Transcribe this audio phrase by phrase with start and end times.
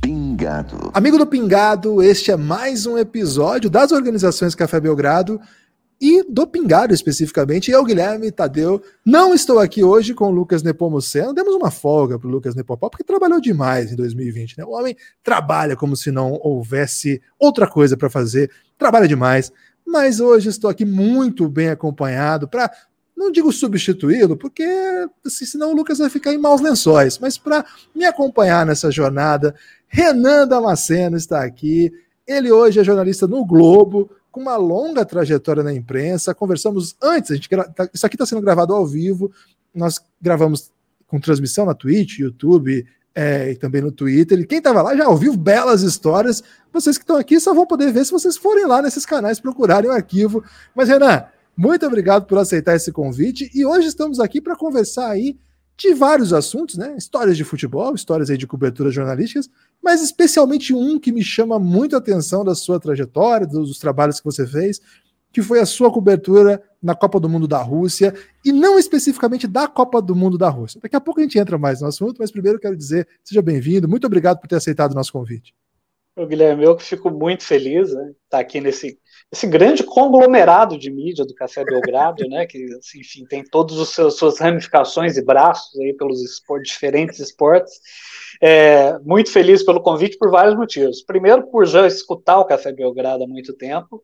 [0.00, 0.90] Pingado.
[0.94, 5.38] Amigo do Pingado, este é mais um episódio das organizações Café Belgrado
[6.00, 7.70] e do Pingado especificamente.
[7.70, 11.34] Eu, Guilherme Tadeu, não estou aqui hoje com o Lucas Nepomuceno.
[11.34, 14.58] Demos uma folga para o Lucas Nepopó, porque trabalhou demais em 2020.
[14.58, 14.64] Né?
[14.64, 19.52] O homem trabalha como se não houvesse outra coisa para fazer, trabalha demais.
[19.86, 22.70] Mas hoje estou aqui muito bem acompanhado para
[23.16, 24.64] não digo substituí-lo, porque
[25.26, 29.54] assim, senão o Lucas vai ficar em maus lençóis, mas para me acompanhar nessa jornada,
[29.86, 31.92] Renan Damasceno está aqui.
[32.26, 36.34] Ele hoje é jornalista no Globo, com uma longa trajetória na imprensa.
[36.34, 39.32] Conversamos antes, a gente tá, isso aqui está sendo gravado ao vivo.
[39.74, 40.70] Nós gravamos
[41.06, 44.38] com transmissão na Twitch, YouTube é, e também no Twitter.
[44.38, 46.42] E quem estava lá já ouviu belas histórias.
[46.72, 49.90] Vocês que estão aqui só vão poder ver se vocês forem lá nesses canais procurarem
[49.90, 50.44] o arquivo.
[50.74, 51.24] Mas, Renan,
[51.56, 55.36] muito obrigado por aceitar esse convite e hoje estamos aqui para conversar aí
[55.80, 56.94] de vários assuntos, né?
[56.98, 59.48] Histórias de futebol, histórias aí de coberturas jornalísticas,
[59.82, 64.26] mas especialmente um que me chama muito a atenção da sua trajetória, dos trabalhos que
[64.26, 64.78] você fez,
[65.32, 68.14] que foi a sua cobertura na Copa do Mundo da Rússia,
[68.44, 70.80] e não especificamente da Copa do Mundo da Rússia.
[70.82, 73.88] Daqui a pouco a gente entra mais no assunto, mas primeiro quero dizer, seja bem-vindo,
[73.88, 75.54] muito obrigado por ter aceitado o nosso convite.
[76.14, 78.98] O Guilherme, eu fico muito feliz né, estar aqui nesse
[79.32, 84.14] esse grande conglomerado de mídia do Café Belgrado, né, que assim, enfim tem todas as
[84.16, 87.80] suas ramificações e braços aí pelos esportes, diferentes esportes.
[88.42, 91.02] É, muito feliz pelo convite por vários motivos.
[91.02, 94.02] Primeiro, por já escutar o Café Belgrado há muito tempo.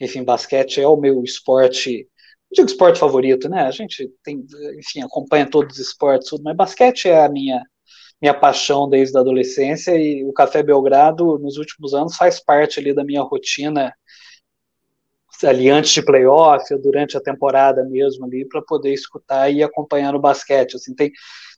[0.00, 2.06] Enfim, basquete é o meu esporte,
[2.50, 3.62] não digo esporte favorito, né?
[3.62, 4.44] A gente tem,
[4.78, 7.60] enfim, acompanha todos os esportes, mas basquete é a minha
[8.20, 12.92] minha paixão desde a adolescência e o Café Belgrado nos últimos anos faz parte ali
[12.92, 13.92] da minha rotina
[15.44, 20.12] ali antes de playoff ou durante a temporada mesmo ali para poder escutar e acompanhar
[20.12, 20.76] no basquete.
[20.76, 21.12] Assim, tem,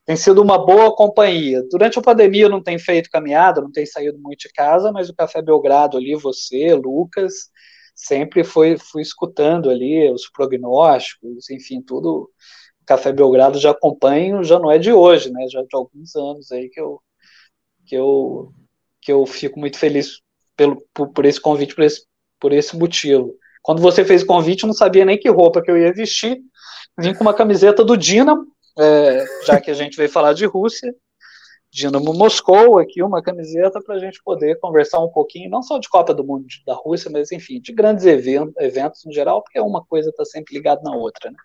[0.04, 1.62] tem sido uma boa companhia.
[1.70, 5.14] Durante a pandemia não tenho feito caminhada, não tenho saído muito de casa, mas o
[5.14, 7.50] Café Belgrado ali, você, Lucas,
[7.94, 12.30] sempre foi fui escutando ali os prognósticos, enfim, tudo.
[12.82, 15.46] O Café Belgrado já acompanho, já não é de hoje, né?
[15.48, 17.00] Já de alguns anos aí que eu
[17.86, 18.52] que eu
[19.00, 20.20] que eu fico muito feliz
[20.56, 22.06] pelo por, por esse convite, por esse
[22.40, 23.36] por esse motivo.
[23.62, 26.38] Quando você fez o convite, eu não sabia nem que roupa que eu ia vestir.
[26.98, 28.46] Vim com uma camiseta do Dinamo,
[28.78, 30.94] é, já que a gente veio falar de Rússia.
[31.72, 35.88] Dinamo Moscou aqui, uma camiseta para a gente poder conversar um pouquinho, não só de
[35.88, 39.84] Copa do Mundo da Rússia, mas enfim, de grandes eventos, eventos no geral, porque uma
[39.84, 41.36] coisa está sempre ligada na outra, né?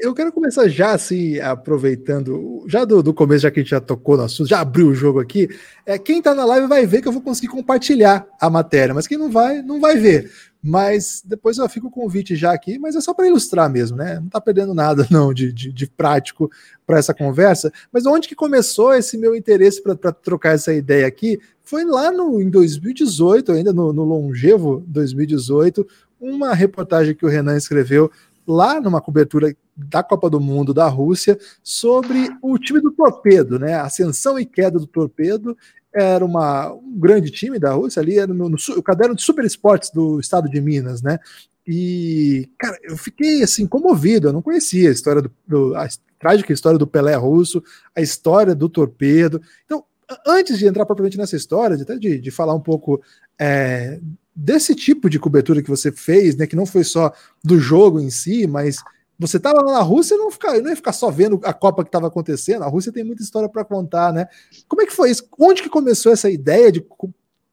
[0.00, 3.80] Eu quero começar já assim, aproveitando, já do, do, começo, já que a gente já
[3.80, 5.48] tocou no assunto, já abriu o jogo aqui.
[5.84, 9.08] É, quem está na live vai ver que eu vou conseguir compartilhar a matéria, mas
[9.08, 10.30] quem não vai, não vai ver.
[10.68, 14.16] Mas depois eu fico o convite já aqui, mas é só para ilustrar mesmo, né?
[14.16, 16.50] Não está perdendo nada não de, de, de prático
[16.84, 17.72] para essa conversa.
[17.92, 21.38] Mas onde que começou esse meu interesse para trocar essa ideia aqui?
[21.62, 25.86] Foi lá no, em 2018, ainda no, no longevo 2018,
[26.20, 28.10] uma reportagem que o Renan escreveu
[28.44, 33.74] lá numa cobertura da Copa do Mundo da Rússia sobre o time do Torpedo, né?
[33.74, 35.56] Ascensão e queda do Torpedo
[35.96, 39.44] era uma, um grande time da Rússia, ali era no, no, no caderno de super
[39.44, 41.18] esportes do estado de Minas, né?
[41.66, 46.52] E, cara, eu fiquei assim comovido, eu não conhecia a história do, do a trágica
[46.52, 47.62] história do Pelé russo,
[47.94, 49.40] a história do torpedo.
[49.64, 49.84] Então,
[50.26, 53.02] antes de entrar propriamente nessa história, de, até de, de falar um pouco
[53.38, 53.98] é,
[54.34, 56.46] desse tipo de cobertura que você fez, né?
[56.46, 58.76] Que não foi só do jogo em si, mas
[59.18, 61.88] você estava lá na Rússia não, ficar, não ia ficar só vendo a Copa que
[61.88, 62.62] estava acontecendo.
[62.62, 64.28] A Rússia tem muita história para contar, né?
[64.68, 65.26] Como é que foi isso?
[65.38, 66.84] Onde que começou essa ideia de,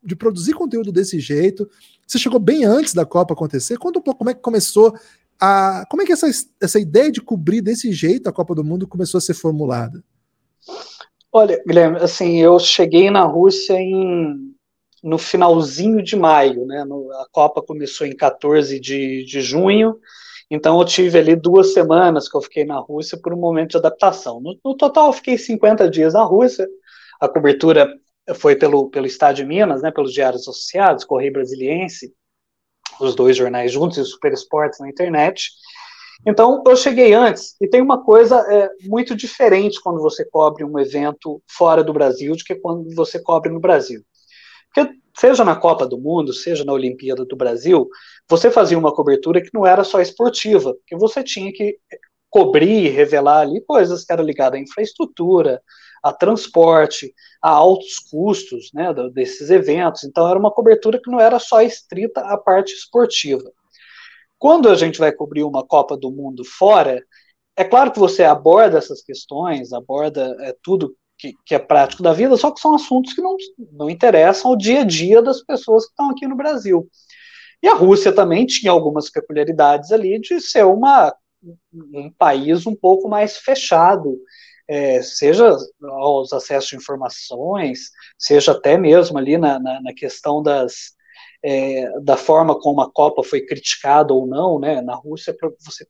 [0.03, 1.69] de produzir conteúdo desse jeito?
[2.05, 3.77] Você chegou bem antes da Copa acontecer?
[3.77, 4.93] Conta um pouco como é que começou
[5.39, 5.85] a.
[5.89, 6.29] Como é que essa,
[6.61, 10.03] essa ideia de cobrir desse jeito a Copa do Mundo começou a ser formulada?
[11.31, 14.53] Olha, Guilherme, assim, eu cheguei na Rússia em,
[15.01, 16.83] no finalzinho de maio, né?
[16.83, 19.97] No, a Copa começou em 14 de, de junho
[20.53, 23.77] então eu tive ali duas semanas que eu fiquei na Rússia por um momento de
[23.77, 24.39] adaptação.
[24.39, 26.67] No, no total eu fiquei 50 dias na Rússia.
[27.19, 27.91] A cobertura
[28.35, 32.13] foi pelo, pelo Estado de Minas, né, pelos diários associados, Correio Brasiliense,
[33.01, 35.49] os dois jornais juntos e o Super Esportes na internet.
[36.23, 40.77] Então, eu cheguei antes, e tem uma coisa é, muito diferente quando você cobre um
[40.77, 44.03] evento fora do Brasil do que quando você cobre no Brasil.
[44.73, 47.87] Porque seja na Copa do Mundo, seja na Olimpíada do Brasil,
[48.27, 51.77] você fazia uma cobertura que não era só esportiva, que você tinha que
[52.29, 55.61] cobrir e revelar ali coisas que eram ligadas à infraestrutura,
[56.01, 60.03] a transporte, a altos custos né, desses eventos.
[60.03, 63.51] Então, era uma cobertura que não era só estrita a parte esportiva.
[64.39, 67.01] Quando a gente vai cobrir uma Copa do Mundo fora,
[67.55, 72.13] é claro que você aborda essas questões, aborda é, tudo que, que, é prático da
[72.13, 73.35] vida, só que são assuntos que não,
[73.71, 76.89] não interessam ao dia a dia das pessoas que estão aqui no Brasil.
[77.61, 81.15] E a Rússia também tinha algumas peculiaridades ali de ser uma,
[81.73, 84.17] um país um pouco mais fechado,
[84.67, 90.93] é, seja aos acessos de informações, seja até mesmo ali na, na, na questão das,
[91.43, 94.81] é, da forma como a Copa foi criticada ou não, né?
[94.81, 95.85] Na Rússia, você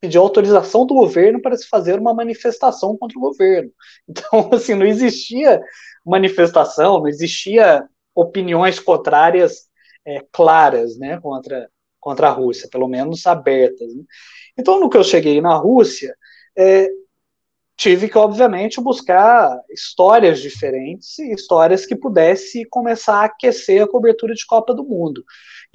[0.00, 3.70] pedir autorização do governo para se fazer uma manifestação contra o governo.
[4.08, 5.60] Então, assim, não existia
[6.04, 9.68] manifestação, não existia opiniões contrárias
[10.06, 11.68] é, claras né, contra,
[12.00, 13.94] contra a Rússia, pelo menos abertas.
[13.94, 14.04] Né?
[14.56, 16.16] Então, no que eu cheguei na Rússia,
[16.56, 16.88] é,
[17.76, 24.46] tive que, obviamente, buscar histórias diferentes histórias que pudesse começar a aquecer a cobertura de
[24.46, 25.22] Copa do Mundo.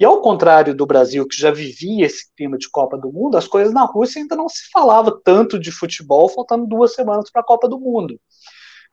[0.02, 3.46] E ao contrário do Brasil, que já vivia esse clima de Copa do Mundo, as
[3.46, 7.44] coisas na Rússia ainda não se falava tanto de futebol, faltando duas semanas para a
[7.44, 8.20] Copa do Mundo.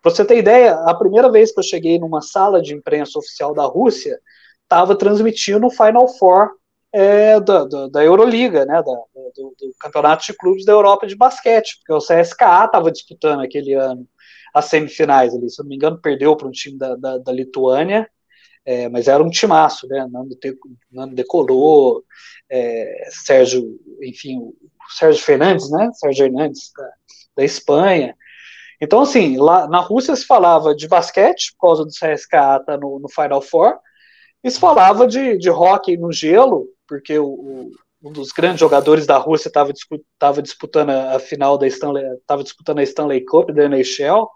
[0.03, 3.55] Pra você ter ideia, a primeira vez que eu cheguei numa sala de imprensa oficial
[3.55, 4.19] da Rússia,
[4.61, 6.51] estava transmitindo o Final Four
[6.93, 11.15] é, da, da, da, Euroliga, né, da, do, do, Campeonato de Clubes da Europa de
[11.15, 14.07] Basquete, porque o CSKA estava disputando aquele ano
[14.53, 17.31] as semifinais ali, se eu não me engano, perdeu para um time da, da, da
[17.31, 18.07] Lituânia,
[18.65, 20.37] é, mas era um timaço, né, Nando,
[20.91, 22.03] Nando Decolou,
[22.49, 24.55] é, Sérgio, enfim, o
[24.97, 26.89] Sérgio Fernandes, né, Sérgio Hernandes, da,
[27.37, 28.15] da Espanha,
[28.81, 32.99] então, assim, lá na Rússia se falava de basquete, por causa do CSKA tá no,
[32.99, 33.77] no Final Four,
[34.43, 37.71] isso falava de, de hockey no gelo, porque o, o,
[38.01, 42.83] um dos grandes jogadores da Rússia estava disputando a, final da Stanley, estava disputando a
[42.83, 44.29] Stanley Cup da NHL.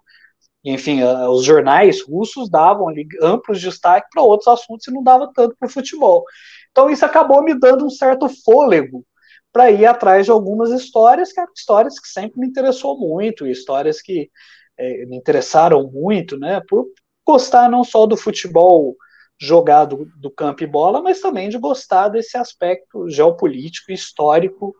[0.63, 2.87] Enfim, os jornais russos davam
[3.21, 6.23] amplos destaque para outros assuntos e não dava tanto para o futebol.
[6.71, 9.05] Então isso acabou me dando um certo fôlego
[9.51, 14.01] para ir atrás de algumas histórias que eram histórias que sempre me interessou muito, histórias
[14.01, 14.31] que
[14.77, 16.87] é, me interessaram muito, né, por
[17.25, 18.95] gostar não só do futebol
[19.39, 24.75] jogar do, do campo e bola, mas também de gostar desse aspecto geopolítico e histórico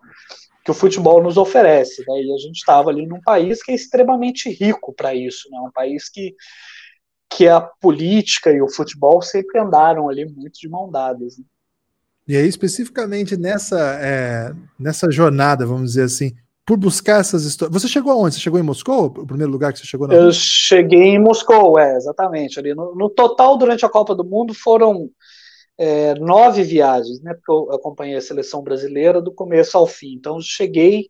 [0.64, 2.04] que o futebol nos oferece.
[2.08, 2.24] Né?
[2.24, 5.60] E a gente estava ali num país que é extremamente rico para isso, né?
[5.60, 6.36] um país que,
[7.30, 11.38] que a política e o futebol sempre andaram ali muito de mão dadas.
[11.38, 11.46] Né?
[12.28, 16.34] E aí, especificamente nessa, é, nessa jornada, vamos dizer assim,
[16.66, 17.82] por buscar essas histórias.
[17.82, 18.36] Você chegou aonde?
[18.36, 19.08] Você chegou em Moscou?
[19.08, 20.08] O primeiro lugar que você chegou?
[20.08, 22.58] Na eu cheguei em Moscou, é, exatamente.
[22.58, 25.10] Ali no, no total, durante a Copa do Mundo, foram
[25.78, 27.34] é, nove viagens, né?
[27.34, 30.14] Porque eu acompanhei a seleção brasileira do começo ao fim.
[30.14, 31.10] Então, cheguei.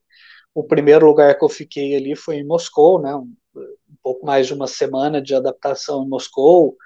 [0.56, 3.16] O primeiro lugar que eu fiquei ali foi em Moscou, né?
[3.16, 6.78] Um, um pouco mais de uma semana de adaptação em Moscou.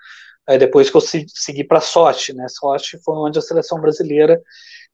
[0.59, 2.47] Depois que eu segui para Sochi, né?
[2.47, 4.41] Sochi foi onde a seleção brasileira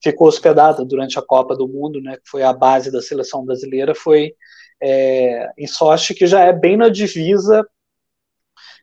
[0.03, 3.95] ficou hospedada durante a Copa do Mundo, né, que foi a base da seleção brasileira,
[3.95, 4.35] foi
[4.81, 7.65] é, em Sochi, que já é bem na divisa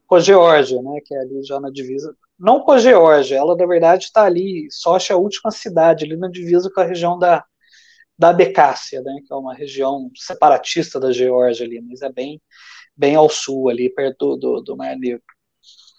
[0.07, 3.55] com a Geórgia, né, que é ali já na divisa, não com a Geórgia, ela
[3.55, 7.19] na verdade está ali, Sochi é a última cidade, ali na divisa com a região
[7.19, 7.45] da,
[8.19, 12.41] da Abecácia, né, que é uma região separatista da Geórgia ali, mas é bem,
[12.97, 15.23] bem ao sul ali, perto do, do, do Mar Negro.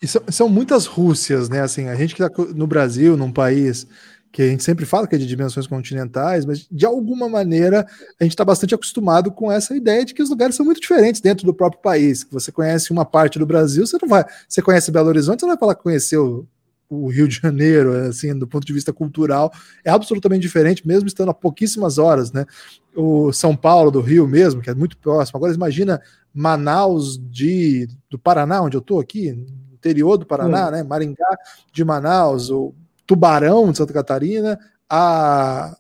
[0.02, 3.86] E são, são muitas Rússias, né, assim, a gente que está no Brasil, num país
[4.32, 7.86] que a gente sempre fala que é de dimensões continentais, mas de alguma maneira
[8.20, 11.20] a gente está bastante acostumado com essa ideia de que os lugares são muito diferentes
[11.20, 12.24] dentro do próprio país.
[12.24, 14.24] Que você conhece uma parte do Brasil, você não vai.
[14.48, 16.48] Você conhece Belo Horizonte, você não vai falar que conheceu
[16.90, 19.52] o Rio de Janeiro, assim, do ponto de vista cultural,
[19.84, 22.46] é absolutamente diferente, mesmo estando a pouquíssimas horas, né?
[22.94, 25.38] O São Paulo, do Rio mesmo, que é muito próximo.
[25.38, 26.02] Agora imagina
[26.34, 29.30] Manaus de, do Paraná, onde eu estou aqui,
[29.72, 30.72] interior do Paraná, hum.
[30.72, 30.84] né?
[30.84, 31.38] Maringá
[31.72, 32.76] de Manaus, ou
[33.12, 34.58] Tubarão de Santa Catarina
[34.90, 35.76] a,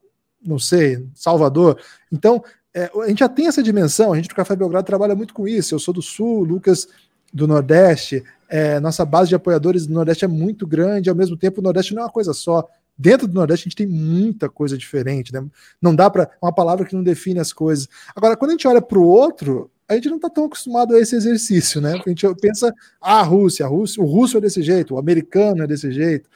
[0.45, 1.79] não sei, Salvador.
[2.11, 5.33] Então, é, a gente já tem essa dimensão, a gente do Café Belgrado trabalha muito
[5.33, 5.73] com isso.
[5.73, 6.89] Eu sou do Sul, Lucas
[7.33, 11.61] do Nordeste, é, nossa base de apoiadores do Nordeste é muito grande, ao mesmo tempo
[11.61, 12.67] o Nordeste não é uma coisa só.
[12.97, 15.41] Dentro do Nordeste a gente tem muita coisa diferente, né?
[15.81, 17.87] Não dá para uma palavra que não define as coisas.
[18.13, 20.99] Agora, quando a gente olha para o outro, a gente não está tão acostumado a
[20.99, 21.93] esse exercício, né?
[22.05, 25.63] A gente pensa, ah, a Rússia, a Rússia, o russo é desse jeito, o americano
[25.63, 26.29] é desse jeito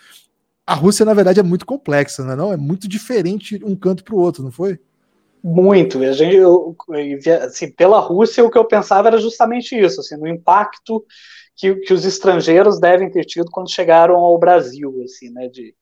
[0.66, 2.36] a Rússia, na verdade, é muito complexa, não é?
[2.36, 2.54] Não?
[2.54, 4.80] É muito diferente um canto para o outro, não foi?
[5.44, 6.02] Muito.
[6.02, 6.76] A gente, eu,
[7.44, 11.06] assim, pela Rússia, o que eu pensava era justamente isso, assim, no impacto
[11.56, 15.76] que, que os estrangeiros devem ter tido quando chegaram ao Brasil, assim, né, de,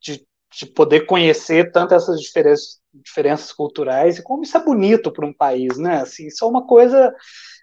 [0.00, 0.24] de,
[0.56, 5.32] de poder conhecer tanto essas diferenças, diferenças culturais e como isso é bonito para um
[5.32, 6.00] país, né?
[6.00, 7.12] Assim, isso é uma coisa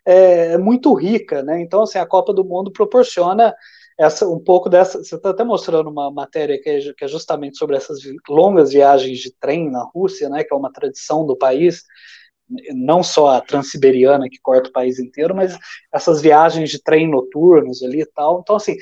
[0.05, 1.61] é muito rica, né?
[1.61, 3.53] Então, assim, a Copa do Mundo proporciona
[3.97, 5.03] essa um pouco dessa.
[5.03, 9.19] Você está até mostrando uma matéria que é, que é, justamente sobre essas longas viagens
[9.19, 10.43] de trem na Rússia, né?
[10.43, 11.83] Que é uma tradição do país,
[12.73, 15.57] não só a transiberiana que corta o país inteiro, mas
[15.93, 18.41] essas viagens de trem noturnos ali e tal.
[18.41, 18.75] Então, assim,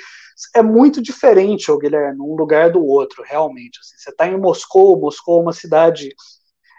[0.55, 3.79] é muito diferente, ô Guilherme, um lugar do outro, realmente.
[3.79, 6.10] Assim, você está em Moscou, Moscou é uma cidade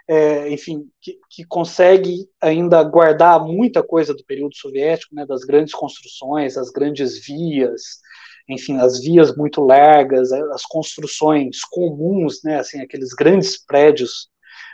[0.06, 5.72] é, enfim, que, que, consegue ainda guardar muita coisa do período soviético, né, das grandes
[5.72, 8.00] construções, as grandes vias,
[8.48, 14.28] enfim, as vias muito largas, as construções comuns, né, assim, aqueles grandes prédios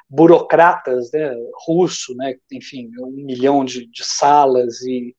[0.09, 1.35] burocratas, né,
[1.67, 5.15] russo, né, enfim, um milhão de, de salas e,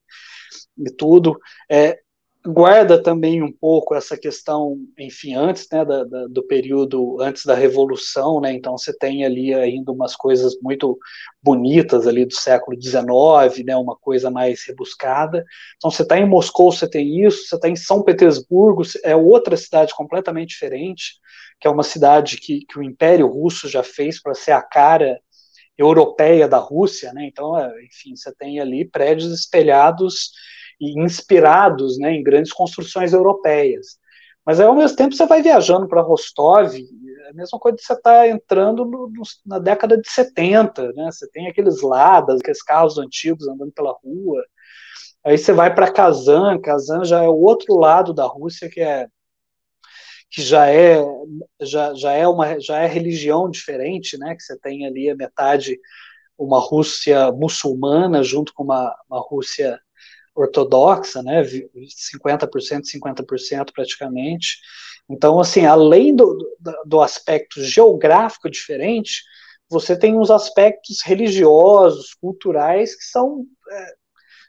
[0.78, 1.38] e tudo,
[1.70, 1.98] é,
[2.44, 7.54] guarda também um pouco essa questão, enfim, antes né, da, da, do período, antes da
[7.54, 10.98] Revolução, né, então você tem ali ainda umas coisas muito
[11.40, 15.44] bonitas ali do século XIX, né, uma coisa mais rebuscada.
[15.76, 19.56] Então você está em Moscou, você tem isso, você está em São Petersburgo, é outra
[19.56, 21.20] cidade completamente diferente,
[21.60, 25.20] que é uma cidade que, que o Império Russo já fez para ser a cara
[25.78, 30.32] europeia da Rússia, né, então, é, enfim, você tem ali prédios espelhados
[30.80, 33.98] e inspirados né, em grandes construções europeias.
[34.44, 37.84] Mas aí, ao mesmo tempo, você vai viajando para Rostov, é a mesma coisa que
[37.84, 41.10] você está entrando no, no, na década de 70, né?
[41.10, 44.42] Você tem aqueles ladas, aqueles carros antigos andando pela rua.
[45.24, 49.06] Aí você vai para Kazan, Kazan já é o outro lado da Rússia que é
[50.30, 50.98] que já é
[51.60, 54.34] já, já é uma já é religião diferente, né?
[54.34, 55.78] Que você tem ali a metade
[56.38, 59.78] uma Rússia muçulmana junto com uma, uma Rússia
[60.34, 64.58] ortodoxa, né, 50%, 50% praticamente.
[65.08, 66.38] Então, assim, além do,
[66.86, 69.22] do, aspecto geográfico diferente,
[69.68, 73.94] você tem uns aspectos religiosos, culturais, que são é,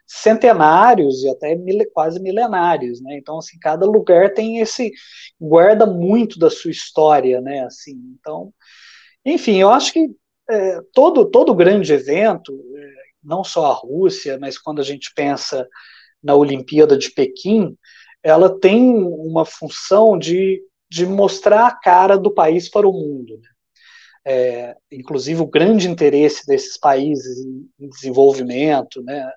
[0.06, 3.16] centenários e até mil, quase milenários, né?
[3.16, 4.92] Então, assim, cada lugar tem esse
[5.40, 7.64] guarda muito da sua história, né?
[7.64, 8.52] Assim, então,
[9.24, 10.08] enfim, eu acho que
[10.48, 15.66] é, todo todo grande evento, é, não só a Rússia, mas quando a gente pensa
[16.22, 17.76] na Olimpíada de Pequim,
[18.22, 23.38] ela tem uma função de, de mostrar a cara do país para o mundo.
[23.38, 23.48] Né?
[24.26, 27.38] É, inclusive, o grande interesse desses países
[27.78, 29.30] em, desenvolvimento, né,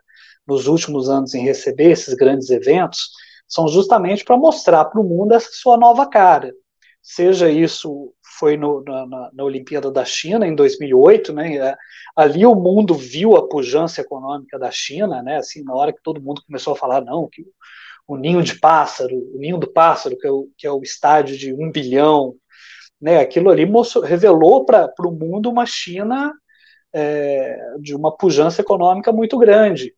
[0.48, 3.10] nos últimos anos, em receber esses grandes eventos,
[3.48, 6.54] são justamente para mostrar para o mundo essa sua nova cara.
[7.02, 11.56] Seja isso foi no, na, na, Olimpíada da China em 2008, né?
[11.56, 11.76] É,
[12.16, 15.38] ali o mundo viu a pujança econômica da China, né?
[15.38, 17.46] Assim, na hora que todo mundo começou a falar não, que
[18.08, 21.38] o ninho de pássaro, o ninho do pássaro, que é o, que é o estádio
[21.38, 22.36] de um bilhão,
[23.02, 23.20] né?
[23.20, 26.34] Aquilo ali mostrou, revelou para o mundo uma China
[26.94, 29.94] é, de uma pujança econômica muito grande.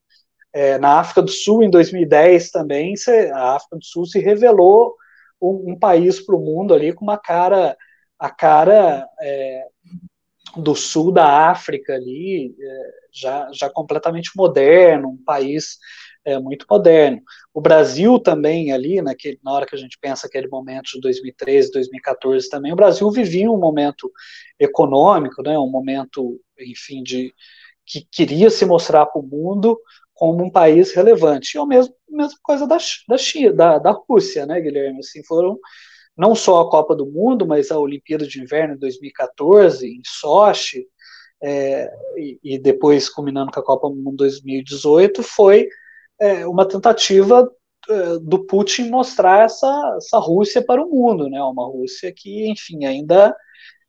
[0.51, 2.95] É, na África do Sul, em 2010 também,
[3.33, 4.95] a África do Sul se revelou
[5.41, 7.77] um, um país para o mundo ali com uma cara
[8.19, 9.65] a cara é,
[10.57, 15.77] do sul da África ali, é, já, já completamente moderno, um país
[16.25, 17.21] é, muito moderno.
[17.53, 21.71] O Brasil também ali, naquele, na hora que a gente pensa aquele momento de 2013,
[21.71, 24.11] 2014 também, o Brasil vivia um momento
[24.59, 27.33] econômico, né, um momento, enfim, de
[27.85, 29.79] que queria se mostrar para o mundo
[30.13, 31.55] como um país relevante.
[31.55, 34.99] E a mesma, mesma coisa da, da, China, da, da Rússia, né, Guilherme?
[34.99, 35.57] Assim, foram
[36.19, 40.85] não só a Copa do Mundo, mas a Olimpíada de Inverno de 2014, em Sochi,
[41.41, 45.69] é, e, e, depois culminando com a Copa do Mundo 2018, foi
[46.19, 47.49] é, uma tentativa
[47.89, 51.41] é, do Putin mostrar essa, essa Rússia para o mundo, né?
[51.41, 53.33] Uma Rússia que, enfim, ainda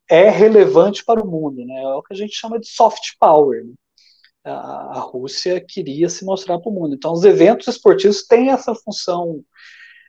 [0.08, 1.82] é relevante para o mundo, né?
[1.82, 3.64] É o que a gente chama de soft power.
[3.64, 3.72] Né?
[4.44, 6.94] A, a Rússia queria se mostrar para o mundo.
[6.94, 9.42] Então, os eventos esportivos têm essa função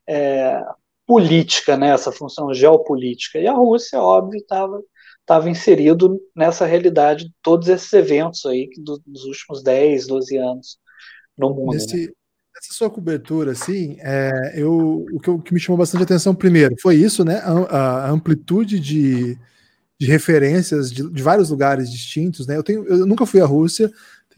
[0.08, 0.62] é,
[1.06, 3.40] política, né, essa função geopolítica.
[3.40, 4.82] E a Rússia, óbvio, estava
[5.22, 10.78] estava inserido nessa realidade de todos esses eventos aí do, dos últimos 10, 12 anos
[11.38, 11.74] no mundo.
[11.74, 12.14] Nesse, né?
[12.64, 16.96] Sua cobertura, assim, é, eu, o, que, o que me chamou bastante atenção primeiro foi
[16.96, 17.38] isso, né?
[17.38, 19.36] A, a amplitude de,
[20.00, 22.56] de referências de, de, vários lugares distintos, né?
[22.58, 23.92] Eu, tenho, eu nunca fui à Rússia,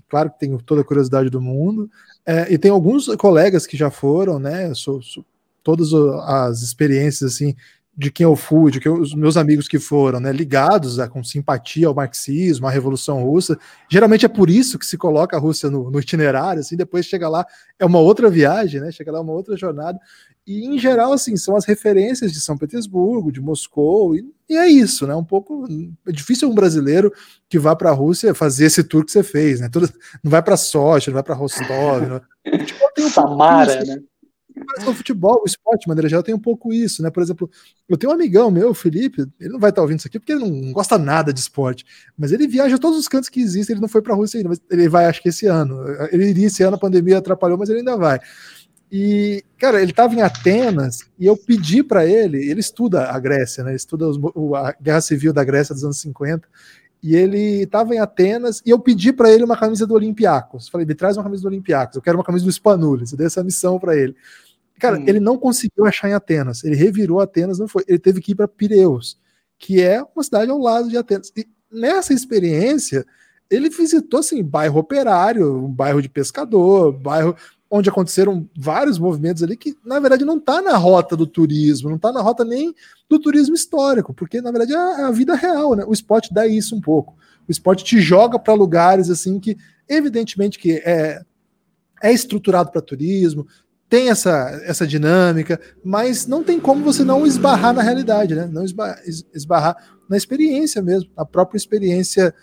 [0.07, 1.89] claro que tenho toda a curiosidade do mundo,
[2.25, 4.73] é, e tem alguns colegas que já foram, né?
[4.73, 5.25] Sou, sou,
[5.63, 7.55] todas as experiências assim
[7.95, 11.07] de quem eu fui, de que eu, os meus amigos que foram, né, ligados a,
[11.07, 15.39] com simpatia ao marxismo, à Revolução Russa, geralmente é por isso que se coloca a
[15.39, 17.45] Rússia no, no itinerário, assim, depois chega lá,
[17.77, 19.99] é uma outra viagem, né, chega lá uma outra jornada,
[20.45, 24.67] e em geral, assim, são as referências de São Petersburgo, de Moscou, e, e é
[24.67, 25.67] isso, né, um pouco,
[26.07, 27.13] é difícil um brasileiro
[27.47, 29.87] que vá para a Rússia fazer esse tour que você fez, né, Tudo,
[30.23, 32.21] não vai para Sochi, não vai para Rostov, não,
[33.05, 34.01] um Samara, né,
[34.65, 37.09] mas o futebol, o esporte, de maneira geral, tem um pouco isso, né?
[37.09, 37.49] Por exemplo,
[37.87, 40.31] eu tenho um amigão meu, o Felipe, ele não vai estar ouvindo isso aqui porque
[40.31, 41.85] ele não gosta nada de esporte,
[42.17, 44.49] mas ele viaja todos os cantos que existem, ele não foi para a Rússia ainda,
[44.49, 45.83] mas ele vai, acho que esse ano.
[46.11, 48.19] Ele iria esse ano, a pandemia atrapalhou, mas ele ainda vai.
[48.91, 53.63] E, cara, ele estava em Atenas e eu pedi para ele, ele estuda a Grécia,
[53.63, 53.71] né?
[53.71, 54.19] Ele estuda os,
[54.55, 56.47] a guerra civil da Grécia dos anos 50
[57.01, 60.69] e ele estava em Atenas e eu pedi para ele uma camisa do Olympiacos.
[60.69, 63.11] Falei, me traz uma camisa do Olympiacos, eu quero uma camisa do Spanulis.
[63.11, 64.15] Eu dei essa missão para ele.
[64.79, 65.05] Cara, hum.
[65.07, 66.63] ele não conseguiu achar em Atenas.
[66.63, 67.83] Ele revirou Atenas, não foi.
[67.87, 69.17] Ele teve que ir para Pireus,
[69.57, 71.31] que é uma cidade ao lado de Atenas.
[71.35, 73.05] E nessa experiência,
[73.49, 77.35] ele visitou assim, bairro operário, um bairro de pescador, bairro
[77.75, 81.95] onde aconteceram vários movimentos ali que, na verdade, não está na rota do turismo, não
[81.95, 82.71] está na rota nem
[83.09, 85.83] do turismo histórico, porque, na verdade, é a vida real, né?
[85.87, 87.17] O esporte dá isso um pouco.
[87.47, 89.57] O esporte te joga para lugares, assim, que,
[89.89, 91.23] evidentemente, que é,
[92.03, 93.47] é estruturado para turismo,
[93.93, 98.49] tem essa, essa dinâmica, mas não tem como você não esbarrar na realidade, né?
[98.51, 98.99] Não esbarrar,
[99.31, 99.77] esbarrar
[100.09, 102.33] na experiência mesmo, na própria experiência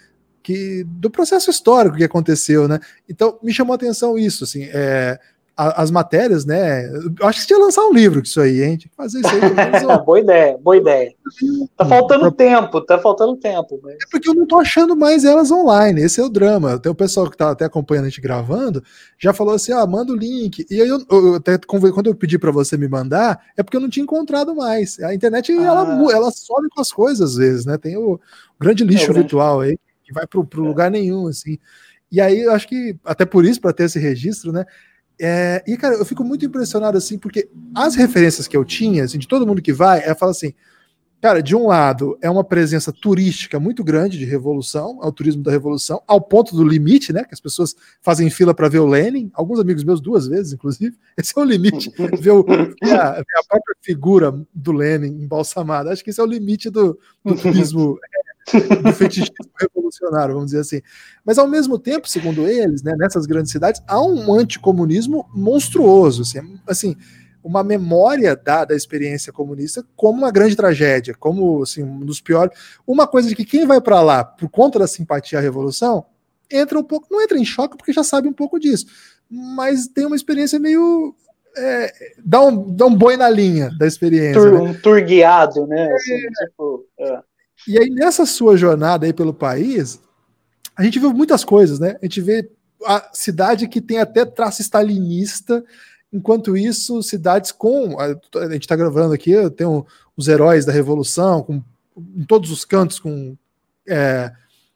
[0.45, 2.79] que do processo histórico que aconteceu, né?
[3.09, 5.19] Então me chamou a atenção isso, assim, é,
[5.61, 6.91] a, as matérias, né?
[7.21, 8.79] Eu acho que tinha lançar um livro com isso aí, hein?
[8.79, 10.01] Tinha que fazer isso aí.
[10.05, 11.13] boa ideia, boa ideia.
[11.77, 12.47] Tá faltando pra...
[12.47, 13.79] tempo, tá faltando tempo.
[13.83, 13.95] Mas...
[13.95, 16.79] É porque eu não tô achando mais elas online, esse é o drama.
[16.79, 18.83] Tem o pessoal que tá até acompanhando a gente gravando,
[19.19, 20.67] já falou assim: ah, manda o link.
[20.71, 23.83] E aí eu, eu até quando eu pedi para você me mandar, é porque eu
[23.83, 24.99] não tinha encontrado mais.
[25.01, 25.63] A internet ah.
[25.63, 27.77] ela, ela sobe com as coisas às vezes, né?
[27.77, 28.19] Tem o
[28.59, 30.57] grande lixo é, virtual aí que vai para é.
[30.57, 31.59] lugar nenhum, assim.
[32.11, 34.65] E aí eu acho que, até por isso, para ter esse registro, né?
[35.23, 39.19] É, e, cara, eu fico muito impressionado, assim, porque as referências que eu tinha, assim,
[39.19, 40.55] de todo mundo que vai, é fala assim,
[41.21, 45.43] cara, de um lado, é uma presença turística muito grande de revolução, é o turismo
[45.43, 47.23] da revolução, ao ponto do limite, né?
[47.25, 50.97] Que as pessoas fazem fila para ver o Lenin, alguns amigos meus duas vezes, inclusive,
[51.19, 55.93] esse é o limite, ver, o, ver, a, ver a, própria figura do Lenin embalsamada.
[55.93, 57.99] Acho que esse é o limite do, do turismo
[58.83, 60.81] do fetichismo revolucionário, vamos dizer assim.
[61.25, 66.59] Mas ao mesmo tempo, segundo eles, né, nessas grandes cidades, há um anticomunismo monstruoso, assim,
[66.67, 66.97] assim
[67.43, 72.57] uma memória da, da experiência comunista como uma grande tragédia, como assim, um dos piores.
[72.87, 76.05] Uma coisa de que quem vai para lá por conta da simpatia à revolução
[76.51, 78.87] entra um pouco, não entra em choque porque já sabe um pouco disso,
[79.31, 81.15] mas tem uma experiência meio
[81.57, 81.93] é,
[82.25, 84.41] dá, um, dá um boi na linha da experiência.
[84.41, 84.61] Tur, né?
[84.61, 85.91] Um tour guiado, né?
[85.93, 87.23] Assim, é, tipo, é.
[87.67, 90.01] E aí, nessa sua jornada aí pelo país,
[90.77, 91.97] a gente viu muitas coisas, né?
[92.01, 92.51] A gente vê
[92.85, 95.65] a cidade que tem até traço stalinista,
[96.13, 97.99] enquanto isso, cidades com.
[98.01, 98.09] A,
[98.53, 99.67] gente está gravando aqui, tem
[100.17, 101.63] os heróis da Revolução, com,
[102.17, 103.37] em todos os cantos, com
[103.87, 104.33] é,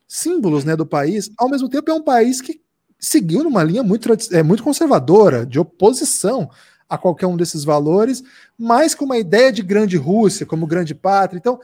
[0.07, 1.31] símbolos né, do país.
[1.39, 2.61] Ao mesmo tempo, é um país que
[2.99, 6.51] seguiu numa linha muito, é, muito conservadora, de oposição
[6.89, 8.23] a qualquer um desses valores,
[8.59, 11.39] mas com uma ideia de grande Rússia, como grande pátria.
[11.39, 11.59] Então,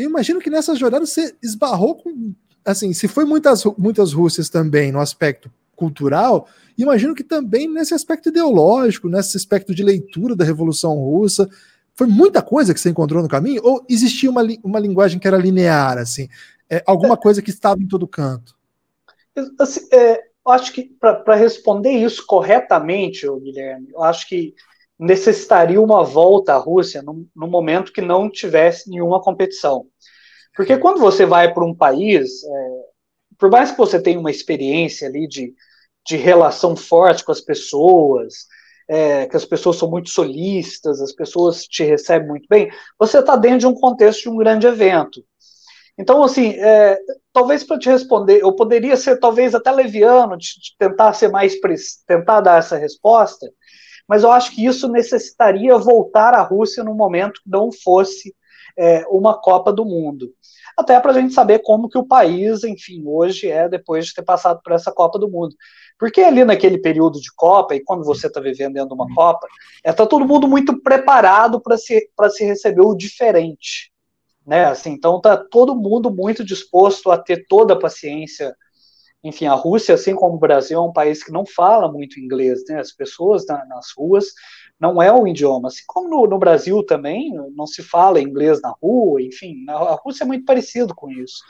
[0.00, 2.32] eu imagino que nessa jornada você esbarrou com.
[2.64, 8.28] Assim, se foi muitas, muitas Rússias também no aspecto cultural, imagino que também nesse aspecto
[8.28, 11.48] ideológico, nesse aspecto de leitura da Revolução Russa,
[11.94, 13.60] foi muita coisa que você encontrou no caminho?
[13.64, 16.28] Ou existia uma, uma linguagem que era linear, assim?
[16.68, 17.16] É, alguma é.
[17.16, 18.54] coisa que estava em todo canto?
[19.58, 24.54] Assim, é, eu acho que para responder isso corretamente, Guilherme, eu acho que
[25.00, 29.86] necessitaria uma volta à Rússia no, no momento que não tivesse nenhuma competição.
[30.54, 32.80] Porque quando você vai para um país, é,
[33.38, 35.54] por mais que você tenha uma experiência ali de,
[36.06, 38.46] de relação forte com as pessoas,
[38.86, 43.36] é, que as pessoas são muito solistas, as pessoas te recebem muito bem, você está
[43.36, 45.24] dentro de um contexto de um grande evento.
[45.96, 46.98] Então, assim, é,
[47.32, 51.54] talvez para te responder, eu poderia ser talvez até leviano de, de tentar ser mais
[52.06, 53.50] tentar dar essa resposta,
[54.10, 58.34] mas eu acho que isso necessitaria voltar à Rússia no momento que não fosse
[58.76, 60.34] é, uma Copa do Mundo.
[60.76, 64.22] Até para a gente saber como que o país, enfim, hoje é depois de ter
[64.22, 65.54] passado por essa Copa do Mundo.
[65.96, 69.46] Porque ali naquele período de Copa, e quando você está vivendo dentro de uma Copa,
[69.84, 73.92] é tá todo mundo muito preparado para se, se receber o diferente.
[74.44, 74.64] Né?
[74.64, 78.56] Assim, então tá todo mundo muito disposto a ter toda a paciência
[79.22, 82.64] enfim, a Rússia, assim como o Brasil, é um país que não fala muito inglês,
[82.68, 82.80] né?
[82.80, 84.32] As pessoas na, nas ruas
[84.80, 85.68] não é o idioma.
[85.68, 90.24] Assim como no, no, Brasil também, não se fala inglês na rua, enfim, a Rússia
[90.24, 91.42] é muito parecido com isso.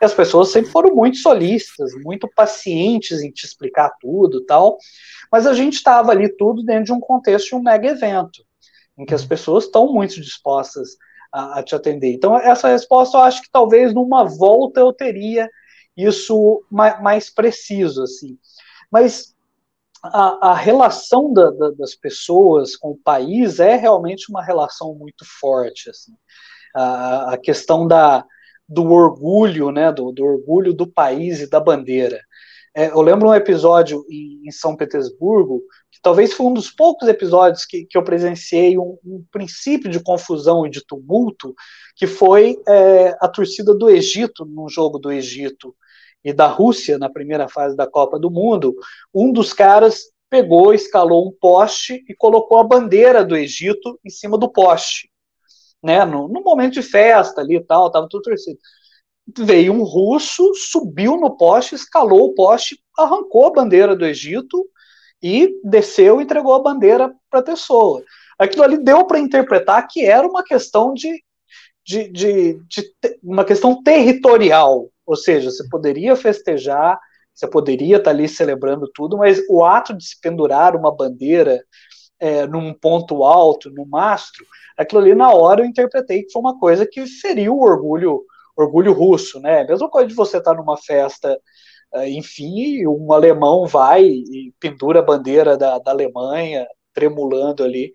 [0.00, 4.76] E as pessoas sempre foram muito solistas, muito pacientes em te explicar tudo tal,
[5.32, 8.44] mas a gente estava ali tudo dentro de um contexto de um mega evento,
[8.96, 9.28] em que as uhum.
[9.28, 10.96] pessoas estão muito dispostas
[11.32, 12.12] a, a te atender.
[12.12, 15.50] Então, essa resposta eu acho que talvez numa volta eu teria
[15.96, 18.38] isso mais, preciso, assim.
[18.90, 19.34] Mas
[20.02, 25.24] a, a relação da, da, das pessoas com o país é realmente uma relação muito
[25.40, 25.90] forte.
[25.90, 26.12] Assim.
[26.74, 28.24] A, a questão da,
[28.68, 32.20] do orgulho, né, do, do, orgulho do país e da bandeira.
[32.74, 37.08] É, eu lembro um episódio em, em, São Petersburgo, que talvez foi um dos poucos
[37.08, 41.54] episódios que, que eu presenciei um, um, princípio de confusão e de tumulto,
[41.96, 45.74] que foi é, a torcida do Egito, num jogo do Egito,
[46.24, 48.74] e da Rússia na primeira fase da Copa do Mundo,
[49.14, 54.36] um dos caras pegou, escalou um poste e colocou a bandeira do Egito em cima
[54.36, 55.10] do poste,
[55.82, 56.04] né?
[56.04, 58.58] No, no momento de festa ali e tal, tava tudo torcido.
[59.38, 64.68] Veio um russo, subiu no poste, escalou o poste, arrancou a bandeira do Egito
[65.22, 68.02] e desceu e entregou a bandeira para a pessoa.
[68.38, 71.22] Aquilo ali deu para interpretar que era uma questão de,
[71.84, 76.98] de, de, de, uma questão territorial, ou seja, você poderia festejar,
[77.34, 81.62] você poderia estar ali celebrando tudo, mas o ato de se pendurar uma bandeira
[82.18, 84.44] é, num ponto alto, no mastro,
[84.76, 88.24] aquilo ali na hora eu interpretei que foi uma coisa que feriu o orgulho,
[88.56, 89.64] orgulho russo, né?
[89.64, 91.38] Mesma coisa de você estar numa festa,
[91.94, 97.92] é, enfim, um alemão vai e pendura a bandeira da, da Alemanha, tremulando ali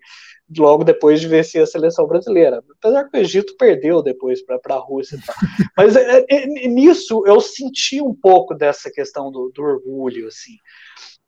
[0.56, 2.62] logo depois de vencer a seleção brasileira.
[2.78, 5.18] Apesar que o Egito perdeu depois para a Rússia.
[5.76, 10.56] Mas é, é, nisso eu senti um pouco dessa questão do, do orgulho, assim.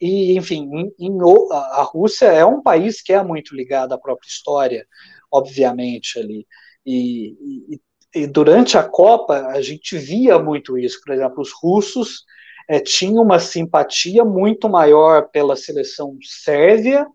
[0.00, 1.18] E, enfim, em, em,
[1.50, 4.86] a Rússia é um país que é muito ligado à própria história,
[5.32, 6.46] obviamente, ali.
[6.84, 7.34] E,
[7.70, 11.00] e, e durante a Copa a gente via muito isso.
[11.04, 12.24] Por exemplo, os russos
[12.68, 17.06] é, tinham uma simpatia muito maior pela seleção sérvia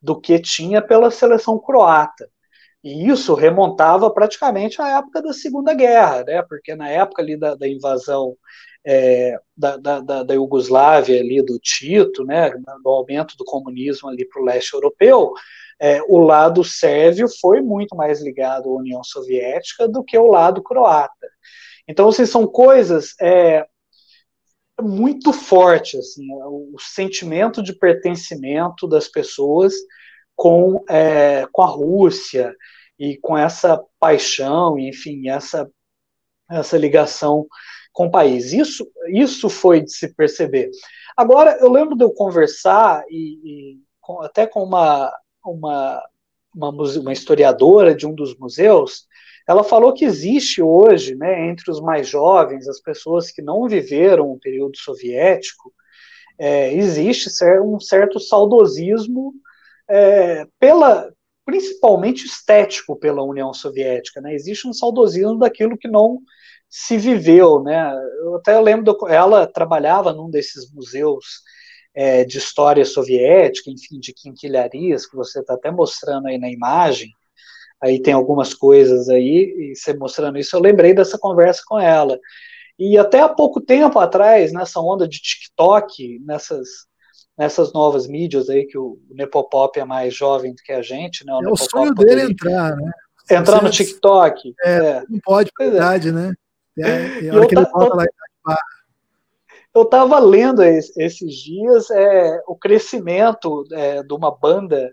[0.00, 2.28] do que tinha pela seleção croata.
[2.82, 6.42] E isso remontava praticamente à época da Segunda Guerra, né?
[6.42, 8.36] porque na época ali da, da invasão
[8.86, 12.50] é, da, da, da, Iugoslávia, ali, do Tito, né?
[12.82, 15.32] do aumento do comunismo ali para o leste europeu,
[15.80, 20.62] é, o lado sérvio foi muito mais ligado à União Soviética do que o lado
[20.62, 21.28] croata.
[21.86, 23.66] Então, assim, são coisas é,
[24.80, 29.74] muito forte, assim, o sentimento de pertencimento das pessoas
[30.36, 32.54] com, é, com a Rússia
[32.98, 35.68] e com essa paixão, enfim, essa,
[36.50, 37.46] essa ligação
[37.92, 38.52] com o país.
[38.52, 40.70] Isso, isso foi de se perceber.
[41.16, 45.12] Agora, eu lembro de eu conversar e, e com, até com uma,
[45.44, 46.00] uma,
[46.54, 49.07] uma, uma historiadora de um dos museus,
[49.48, 54.30] ela falou que existe hoje, né, entre os mais jovens, as pessoas que não viveram
[54.30, 55.72] o período soviético,
[56.38, 57.30] é, existe
[57.62, 59.32] um certo saudosismo
[59.88, 61.10] é, pela,
[61.46, 64.34] principalmente estético pela União Soviética, né?
[64.34, 66.20] Existe um saudosismo daquilo que não
[66.68, 67.92] se viveu, né?
[68.20, 71.24] Eu até lembro, ela trabalhava num desses museus
[71.94, 77.10] é, de história soviética, enfim, de quinquilharias, que você está até mostrando aí na imagem,
[77.80, 82.18] aí tem algumas coisas aí, e você mostrando isso, eu lembrei dessa conversa com ela.
[82.78, 86.68] E até há pouco tempo atrás, nessa onda de TikTok, nessas,
[87.36, 91.32] nessas novas mídias aí, que o Nepopop é mais jovem do que a gente, né?
[91.34, 92.90] O é o sonho dele entrar, né?
[93.30, 94.54] Entrar no TikTok.
[94.64, 95.02] É, é.
[95.08, 95.64] Não pode, é.
[95.64, 96.32] verdade, né?
[96.78, 98.04] É, é hora que ele volta lá
[99.74, 104.92] eu estava lendo esses dias é, o crescimento é, de uma banda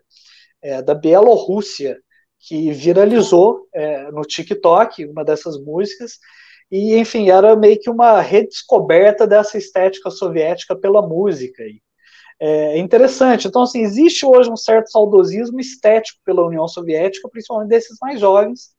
[0.61, 1.97] é, da Bielorrússia,
[2.47, 6.19] que viralizou é, no TikTok, uma dessas músicas,
[6.71, 11.63] e enfim, era meio que uma redescoberta dessa estética soviética pela música.
[12.39, 13.47] É interessante.
[13.47, 18.71] Então, assim, existe hoje um certo saudosismo estético pela União Soviética, principalmente desses mais jovens,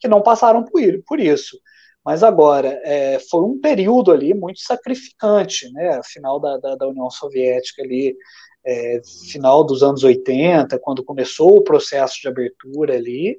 [0.00, 1.58] que não passaram por, isso.
[2.04, 6.00] Mas agora, é, foi um período ali muito sacrificante, né?
[6.04, 8.16] Final da, da, da União Soviética ali,
[8.64, 13.38] é, final dos anos 80, quando começou o processo de abertura ali,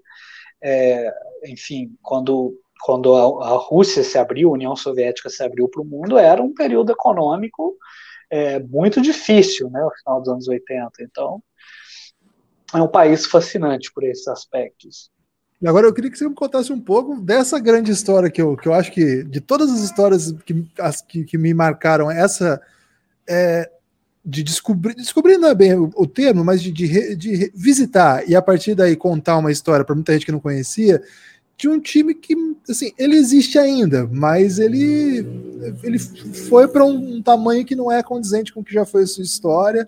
[0.62, 1.12] é,
[1.45, 2.53] enfim, quando,
[2.84, 6.41] quando a, a, Rússia se abriu, a União Soviética se abriu para o mundo, era
[6.41, 7.77] um período econômico
[8.29, 10.91] é, muito difícil, né, o final dos anos 80.
[11.01, 11.41] Então,
[12.73, 15.10] é um país fascinante por esses aspectos.
[15.62, 18.55] E agora eu queria que você me contasse um pouco dessa grande história que eu,
[18.55, 22.62] que eu acho que, de todas as histórias que, as, que, que me marcaram, essa
[23.27, 23.69] é,
[24.25, 28.36] de descobrir, descobrir não é bem o, o termo, mas de, de, de, visitar e
[28.36, 31.01] a partir daí contar uma história para muita gente que não conhecia
[31.58, 32.36] de um time que,
[32.69, 35.25] assim, ele existe ainda, mas ele,
[35.84, 39.08] ele foi para um tamanho que não é condizente com o que já foi a
[39.08, 39.86] sua história.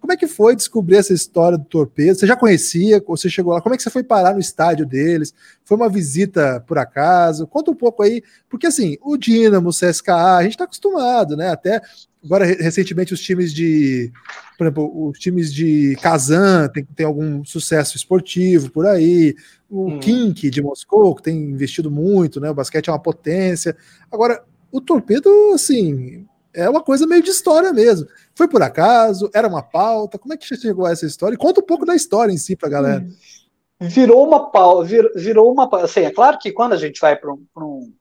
[0.00, 2.18] Como é que foi descobrir essa história do Torpedo?
[2.18, 3.02] Você já conhecia?
[3.06, 3.60] Ou você chegou lá?
[3.60, 5.34] Como é que você foi parar no estádio deles?
[5.64, 7.46] Foi uma visita por acaso?
[7.46, 11.50] Conta um pouco aí, porque assim, o Dinamo, o CSKA, a gente está acostumado, né?
[11.50, 11.82] Até
[12.24, 14.12] agora, recentemente, os times de.
[14.56, 19.34] Por exemplo, os times de Kazan tem, tem algum sucesso esportivo por aí.
[19.68, 20.00] O hum.
[20.00, 22.50] Kink de Moscou, que tem investido muito, né?
[22.50, 23.76] O basquete é uma potência.
[24.10, 26.26] Agora, o Torpedo, assim,
[26.58, 28.06] é uma coisa meio de história mesmo.
[28.34, 29.30] Foi por acaso?
[29.32, 30.18] Era uma pauta?
[30.18, 31.34] Como é que chegou a essa história?
[31.34, 33.00] E conta um pouco da história em si para a galera.
[33.00, 33.88] Hum.
[33.88, 37.32] Virou uma pauta, vir, virou uma assim, é claro que quando a gente vai para
[37.32, 37.94] um, um,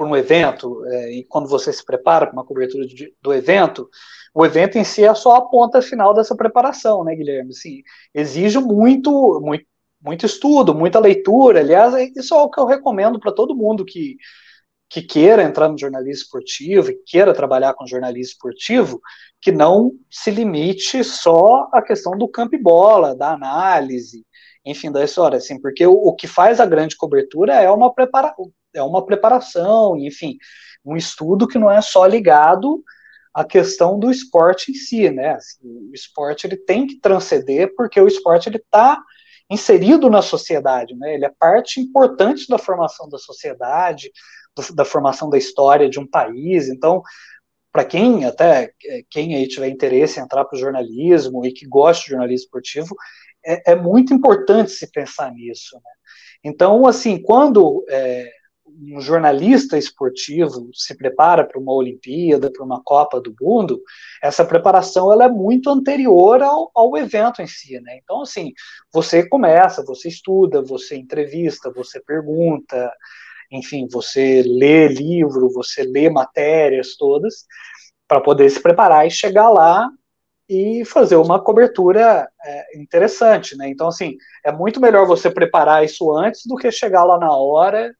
[0.00, 3.90] um evento é, e quando você se prepara para uma cobertura de, do evento,
[4.32, 7.50] o evento em si é só a ponta final dessa preparação, né, Guilherme?
[7.50, 7.82] Assim,
[8.14, 9.66] exige muito, muito,
[10.00, 11.60] muito estudo, muita leitura.
[11.60, 14.16] Aliás, isso é o que eu recomendo para todo mundo que
[14.88, 19.00] que queira entrar no jornalismo esportivo e queira trabalhar com jornalismo esportivo,
[19.40, 24.24] que não se limite só à questão do campo e bola, da análise,
[24.64, 28.34] enfim, da história, assim, porque o, o que faz a grande cobertura é uma, prepara
[28.74, 30.36] é uma preparação, enfim,
[30.84, 32.82] um estudo que não é só ligado
[33.34, 35.34] à questão do esporte em si, né?
[35.34, 39.02] Assim, o esporte ele tem que transcender porque o esporte ele está
[39.50, 41.14] inserido na sociedade, né?
[41.14, 44.10] Ele é parte importante da formação da sociedade,
[44.74, 46.68] da formação da história de um país.
[46.68, 47.02] Então,
[47.72, 48.72] para quem até
[49.10, 52.94] quem aí tiver interesse em entrar para o jornalismo e que gosta de jornalismo esportivo,
[53.44, 55.76] é, é muito importante se pensar nisso.
[55.76, 55.90] Né?
[56.44, 58.30] Então, assim, quando é,
[58.80, 63.82] um jornalista esportivo se prepara para uma Olimpíada, para uma Copa do Mundo,
[64.22, 67.98] essa preparação ela é muito anterior ao, ao evento em si, né?
[68.02, 68.52] Então, assim,
[68.92, 72.92] você começa, você estuda, você entrevista, você pergunta,
[73.50, 77.46] enfim, você lê livro, você lê matérias todas,
[78.06, 79.88] para poder se preparar e chegar lá
[80.48, 83.68] e fazer uma cobertura é, interessante, né?
[83.68, 87.94] Então, assim, é muito melhor você preparar isso antes do que chegar lá na hora.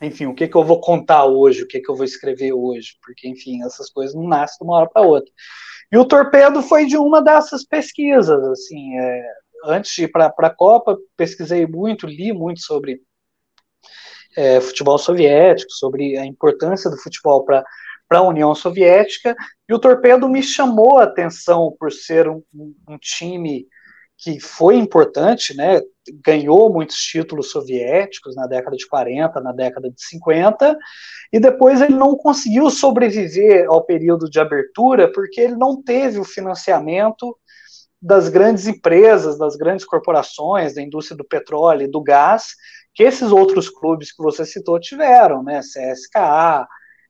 [0.00, 2.96] Enfim, o que, que eu vou contar hoje, o que, que eu vou escrever hoje,
[3.04, 5.30] porque, enfim, essas coisas não nascem de uma hora para outra.
[5.90, 9.32] E o Torpedo foi de uma dessas pesquisas, assim, é,
[9.64, 13.00] antes de ir para a Copa, pesquisei muito, li muito sobre
[14.36, 17.64] é, futebol soviético, sobre a importância do futebol para
[18.10, 19.34] a União Soviética,
[19.68, 23.66] e o Torpedo me chamou a atenção por ser um, um time
[24.18, 25.80] que foi importante, né,
[26.24, 30.76] ganhou muitos títulos soviéticos na década de 40, na década de 50,
[31.32, 36.24] e depois ele não conseguiu sobreviver ao período de abertura porque ele não teve o
[36.24, 37.38] financiamento
[38.02, 42.54] das grandes empresas, das grandes corporações, da indústria do petróleo e do gás,
[42.94, 45.60] que esses outros clubes que você citou tiveram, né?
[45.60, 46.66] CSKA,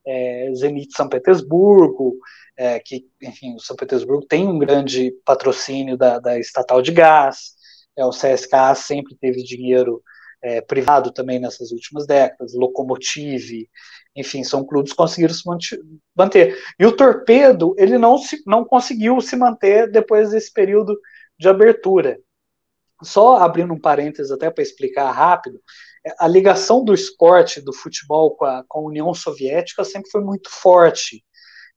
[0.07, 2.17] é, Zenit São Petersburgo,
[2.59, 7.53] é, que, enfim, o São Petersburgo tem um grande patrocínio da, da estatal de gás,
[7.97, 10.03] é, o CSKA sempre teve dinheiro
[10.43, 13.69] é, privado também nessas últimas décadas, Lokomotiv,
[14.15, 15.45] enfim, são clubes que conseguiram se
[16.17, 16.59] manter.
[16.79, 20.99] E o Torpedo, ele não, se, não conseguiu se manter depois desse período
[21.39, 22.19] de abertura.
[23.03, 25.61] Só abrindo um parênteses até para explicar rápido,
[26.05, 30.23] é, a ligação do esporte, do futebol com a, com a União Soviética sempre foi
[30.23, 31.25] muito forte.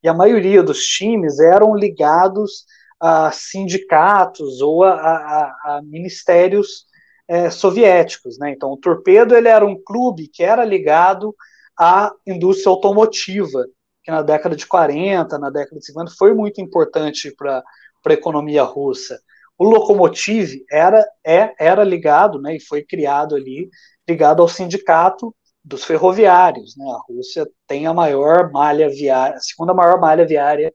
[0.03, 2.65] E a maioria dos times eram ligados
[2.99, 6.85] a sindicatos ou a, a, a ministérios
[7.27, 8.37] é, soviéticos.
[8.37, 8.51] Né?
[8.51, 11.35] Então, o Torpedo ele era um clube que era ligado
[11.79, 13.65] à indústria automotiva,
[14.03, 17.63] que na década de 40, na década de 50, foi muito importante para
[18.05, 19.19] a economia russa.
[19.57, 23.69] O Lokomotiv era, é, era ligado, né, e foi criado ali,
[24.07, 26.75] ligado ao sindicato dos ferroviários.
[26.77, 26.85] Né?
[26.89, 30.73] A Rússia tem a maior malha viária, a segunda maior malha viária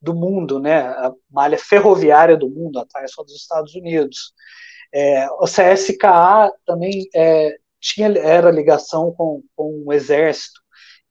[0.00, 0.80] do mundo, né?
[0.80, 4.32] a malha ferroviária do mundo, atrás só dos Estados Unidos.
[4.92, 10.60] É, o CSKA também é, tinha, era ligação com, com o exército,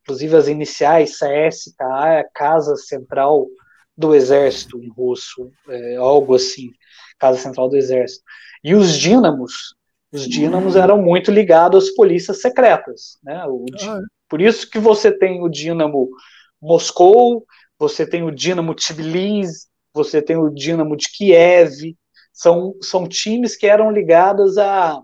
[0.02, 3.48] inclusive as iniciais CSKA é a Casa Central
[3.98, 6.72] do Exército em russo, é, algo assim.
[7.18, 8.24] Casa Central do Exército.
[8.64, 9.76] E os dínamos,
[10.16, 13.46] os dínamos eram muito ligados às polícias secretas, né?
[13.48, 14.02] O, ah, é.
[14.30, 16.10] Por isso que você tem o dínamo
[16.62, 17.46] Moscou,
[17.78, 21.96] você tem o dínamo Tbilisi, você tem o dínamo de Kiev,
[22.34, 25.00] são, são times que eram ligados à,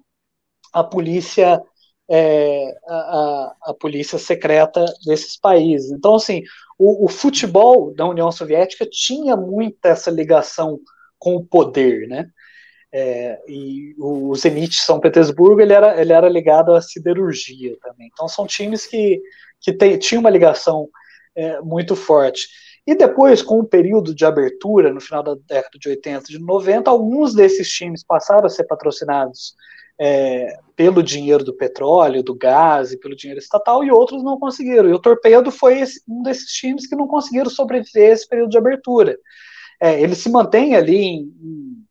[0.74, 1.62] à polícia
[2.10, 5.92] é, a, a, polícia secreta desses países.
[5.92, 6.44] Então, assim,
[6.78, 10.78] o, o, futebol da União Soviética tinha muita essa ligação
[11.18, 12.28] com o poder, né?
[12.94, 18.10] É, e o Zenit São Petersburgo ele era, ele era ligado à siderurgia também.
[18.12, 19.22] Então são times que,
[19.60, 20.90] que tem, tinham uma ligação
[21.36, 22.48] é, muito forte.
[22.86, 26.90] E depois, com o período de abertura, no final da década de 80 de 90,
[26.90, 29.56] alguns desses times passaram a ser patrocinados
[30.00, 34.90] é, pelo dinheiro do petróleo, do gás e pelo dinheiro estatal, e outros não conseguiram.
[34.90, 38.50] E o Torpedo foi esse, um desses times que não conseguiram sobreviver a esse período
[38.50, 39.16] de abertura.
[39.80, 41.86] É, ele se mantém ali em, em,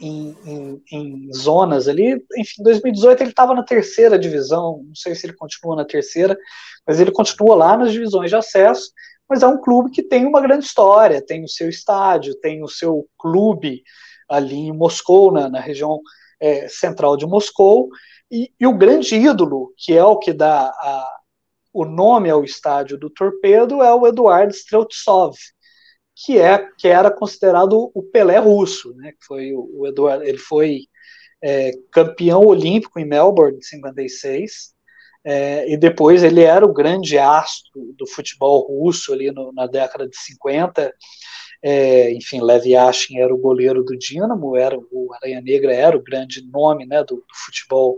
[0.00, 2.14] em, em, zonas ali.
[2.36, 6.36] Enfim, em 2018 ele estava na terceira divisão, não sei se ele continua na terceira,
[6.86, 8.90] mas ele continua lá nas divisões de acesso.
[9.28, 12.68] Mas é um clube que tem uma grande história, tem o seu estádio, tem o
[12.68, 13.82] seu clube
[14.28, 16.00] ali em Moscou, na, na região
[16.40, 17.88] é, central de Moscou,
[18.30, 21.16] e, e, o grande ídolo, que é o que dá a,
[21.72, 25.36] o nome ao estádio do Torpedo, é o Eduard Streltsov,
[26.16, 29.12] que, é, que era considerado o Pelé russo, né?
[29.12, 30.86] Que foi o, o Eduard, ele foi
[31.42, 34.74] é, campeão olímpico em Melbourne em 56,
[35.22, 40.08] é, e depois ele era o grande astro do futebol russo ali no, na década
[40.08, 40.94] de 50,
[41.62, 46.02] é, enfim, Lev Yashin era o goleiro do Dinamo, era o Aranha Negra era o
[46.02, 47.96] grande nome né, do, do futebol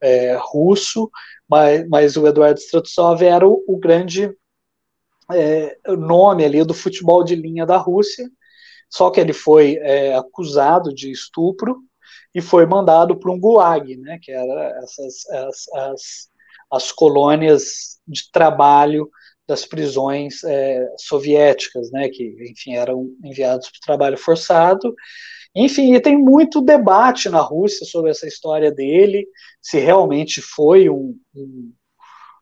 [0.00, 1.10] é, russo,
[1.48, 4.34] mas, mas o Eduardo Stratsov era o, o grande
[5.32, 8.28] é, nome ali do futebol de linha da Rússia,
[8.88, 11.78] só que ele foi é, acusado de estupro
[12.34, 16.28] e foi mandado para um gulag, né, que era essas as, as,
[16.70, 19.08] as colônias de trabalho
[19.46, 24.94] das prisões é, soviéticas, né, que, enfim, eram enviados para o trabalho forçado.
[25.54, 29.26] Enfim, e tem muito debate na Rússia sobre essa história dele,
[29.60, 31.72] se realmente foi um, um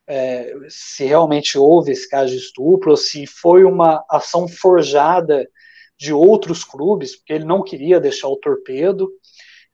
[0.06, 5.48] é, se realmente houve esse caso de estupro, ou se foi uma ação forjada
[5.98, 9.10] de outros clubes, porque ele não queria deixar o torpedo,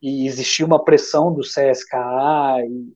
[0.01, 2.93] e existia uma pressão do CSKA e,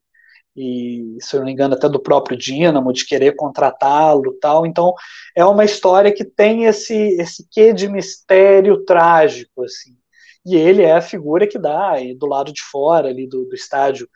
[1.17, 4.67] e, se eu não me engano, até do próprio Dinamo, de querer contratá-lo tal.
[4.67, 4.95] Então,
[5.35, 9.97] é uma história que tem esse, esse quê de mistério trágico, assim.
[10.45, 13.55] E ele é a figura que dá, e do lado de fora ali do, do
[13.55, 14.09] estádio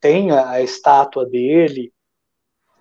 [0.00, 1.92] tem a, a, estátua dele,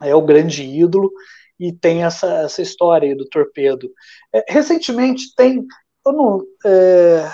[0.01, 1.11] é o grande ídolo,
[1.59, 3.89] e tem essa, essa história aí do torpedo.
[4.33, 5.65] É, recentemente tem,
[6.05, 7.31] eu não, é,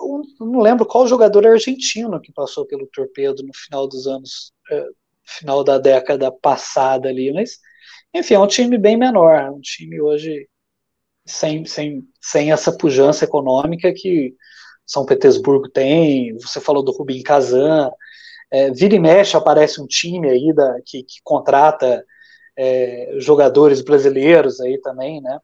[0.00, 4.86] eu não lembro qual jogador argentino que passou pelo torpedo no final dos anos é,
[5.24, 7.58] final da década passada ali, mas
[8.14, 10.48] enfim, é um time bem menor, um time hoje
[11.26, 14.34] sem, sem, sem essa pujança econômica que
[14.86, 17.90] São Petersburgo tem, você falou do Rubim Kazan,
[18.50, 22.04] é, vira e mexe aparece um time aí da, que, que contrata
[22.56, 25.38] é, jogadores brasileiros aí também, né,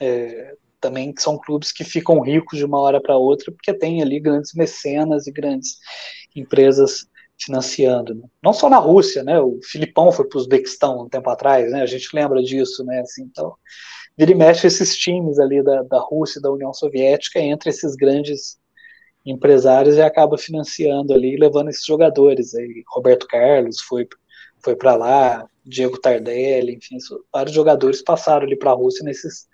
[0.00, 4.20] é, também são clubes que ficam ricos de uma hora para outra, porque tem ali
[4.20, 5.78] grandes mecenas e grandes
[6.36, 7.06] empresas
[7.38, 8.14] financiando.
[8.14, 8.22] Né?
[8.42, 9.40] Não só na Rússia, né?
[9.40, 11.80] O Filipão foi para o Uzbequistão um tempo atrás, né?
[11.82, 13.00] A gente lembra disso, né?
[13.00, 13.54] Assim, então,
[14.16, 18.58] vira e mexe esses times ali da, da Rússia da União Soviética entre esses grandes
[19.24, 22.54] empresários e acaba financiando ali, levando esses jogadores.
[22.54, 24.06] Aí, Roberto Carlos foi
[24.64, 26.96] foi para lá, Diego Tardelli, enfim,
[27.30, 29.46] vários jogadores passaram ali para a Rússia nesses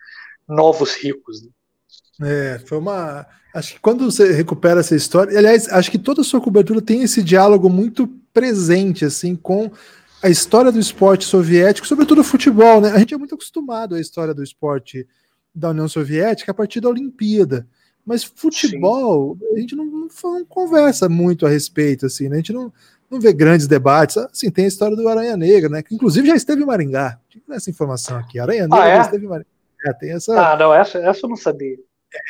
[0.49, 1.43] novos ricos.
[1.43, 2.55] Né?
[2.55, 3.27] É, foi uma.
[3.53, 7.03] Acho que quando você recupera essa história, aliás, acho que toda a sua cobertura tem
[7.03, 9.69] esse diálogo muito presente, assim, com
[10.23, 12.93] a história do esporte soviético, sobretudo o futebol, né?
[12.93, 15.07] A gente é muito acostumado à história do esporte
[15.53, 17.67] da União Soviética a partir da Olimpíada.
[18.11, 19.55] Mas futebol, Sim.
[19.55, 22.35] a gente não, não, não, conversa muito a respeito, assim, né?
[22.35, 22.73] A gente não,
[23.09, 24.17] não vê grandes debates.
[24.17, 25.81] Assim, tem a história do Aranha Negra, né?
[25.81, 27.21] Que inclusive já esteve em Maringá.
[27.29, 28.41] Tinha essa informação aqui.
[28.41, 28.97] Aranha Negra ah, é?
[28.97, 29.51] já esteve em Maringá.
[29.87, 30.35] É, tem essa...
[30.35, 31.77] Ah, não, essa, essa eu não sabia.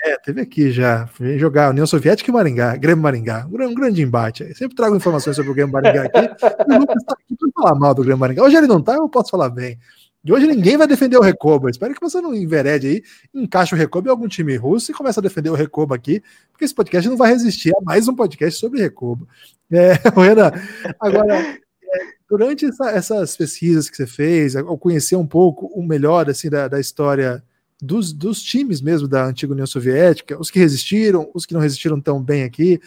[0.04, 1.08] É, teve aqui já.
[1.18, 3.46] Vem jogar União Soviética e Maringá, Grêmio Maringá.
[3.50, 4.42] Um grande embate.
[4.42, 6.18] Eu sempre trago informações sobre o Grêmio Maringá aqui.
[6.18, 8.42] o Lucas está aqui para falar mal do Grêmio Maringá.
[8.42, 9.78] Hoje ele não está, eu posso falar bem.
[10.22, 11.70] De hoje ninguém vai defender o Recoba.
[11.70, 13.02] Espero que você não enverede aí,
[13.34, 16.64] encaixe o Recoba em algum time russo e comece a defender o Recoba aqui, porque
[16.64, 19.26] esse podcast não vai resistir a mais um podcast sobre Recoba.
[19.70, 20.52] É, Renan,
[21.00, 21.58] agora, é,
[22.28, 26.68] durante essa, essas pesquisas que você fez, ao conhecer um pouco o melhor assim da,
[26.68, 27.42] da história
[27.80, 32.00] dos, dos times mesmo da antiga União Soviética, os que resistiram, os que não resistiram
[32.00, 32.80] tão bem aqui.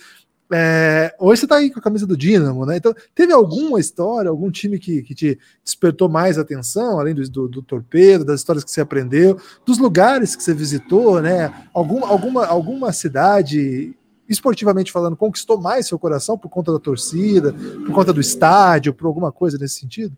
[0.51, 2.77] É, hoje você está aí com a camisa do Dinamo, né?
[2.77, 7.47] Então, teve alguma história, algum time que, que te despertou mais atenção, além do, do,
[7.47, 11.51] do, torpedo, das histórias que você aprendeu, dos lugares que você visitou, né?
[11.73, 13.95] Algum, alguma, alguma cidade
[14.27, 19.07] esportivamente falando, conquistou mais seu coração por conta da torcida, por conta do estádio, por
[19.07, 20.15] alguma coisa nesse sentido?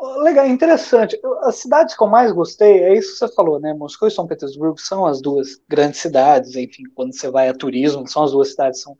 [0.00, 1.20] Legal, interessante.
[1.42, 3.74] As cidades que eu mais gostei, é isso que você falou, né?
[3.74, 8.08] Moscou e São Petersburgo são as duas grandes cidades, enfim, quando você vai a turismo,
[8.08, 8.96] são as duas cidades são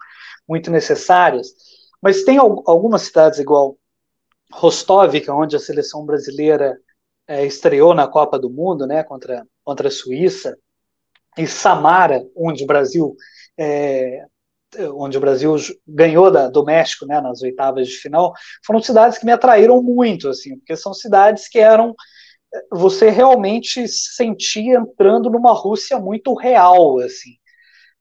[0.47, 1.55] muito necessárias.
[2.03, 3.79] Mas tem algumas cidades igual
[4.53, 6.79] Rostov, que é onde a seleção brasileira
[7.27, 10.59] é, estreou na Copa do Mundo, né, contra, contra a Suíça,
[11.39, 13.17] e Samara, onde o Brasil
[13.57, 14.27] é,
[14.95, 15.57] onde o Brasil
[15.87, 18.33] ganhou da, do México, né, nas oitavas de final,
[18.65, 21.95] foram cidades que me atraíram muito, assim, porque são cidades que eram
[22.73, 27.37] você realmente se sentia entrando numa Rússia muito real, assim,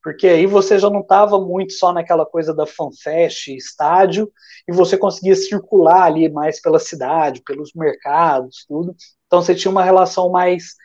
[0.03, 4.31] porque aí você já não estava muito só naquela coisa da fanfest, estádio,
[4.67, 8.95] e você conseguia circular ali mais pela cidade, pelos mercados, tudo.
[9.27, 10.75] Então você tinha uma relação mais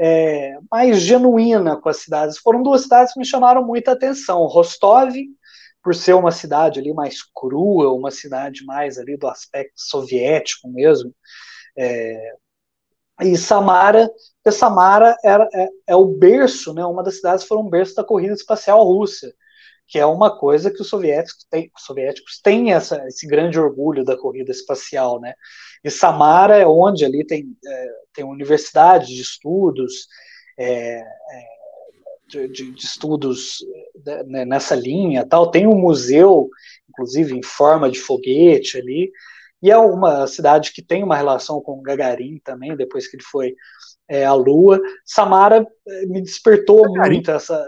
[0.00, 2.38] é, mais genuína com as cidades.
[2.38, 4.46] Foram duas cidades que me chamaram muita atenção.
[4.46, 5.12] Rostov,
[5.82, 11.14] por ser uma cidade ali mais crua, uma cidade mais ali do aspecto soviético mesmo,
[11.76, 12.34] é,
[13.20, 14.10] e Samara,
[14.42, 18.04] porque Samara era, é, é, o berço, né, uma das cidades foram um berço da
[18.04, 19.32] corrida espacial russa,
[19.88, 24.04] que é uma coisa que os soviéticos têm, os soviéticos têm essa, esse grande orgulho
[24.04, 25.32] da corrida espacial, né?
[25.82, 30.06] E Samara é onde ali tem, é, tem universidade de estudos,
[30.58, 31.04] é, é
[32.28, 33.64] de, de, de, estudos
[34.26, 35.50] né, nessa linha, tal.
[35.50, 36.50] Tem um museu,
[36.90, 39.10] inclusive em forma de foguete ali,
[39.62, 43.54] e é uma cidade que tem uma relação com Gagarin também, depois que ele foi
[44.06, 44.80] é, à Lua.
[45.04, 47.14] Samara é, me despertou Gagarin.
[47.14, 47.66] muito essa.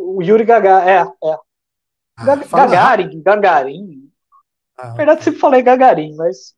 [0.00, 1.38] O Yuri Gagarin, é, é.
[2.16, 4.12] Ah, Gagarin, Gagarin.
[4.76, 6.54] Ah, Na verdade, sempre falei Gagarin, mas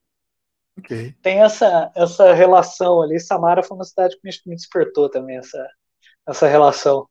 [0.79, 1.15] okay.
[1.23, 3.19] tem essa, essa relação ali.
[3.19, 5.67] Samara foi uma cidade que me, me despertou também, essa,
[6.29, 7.09] essa relação.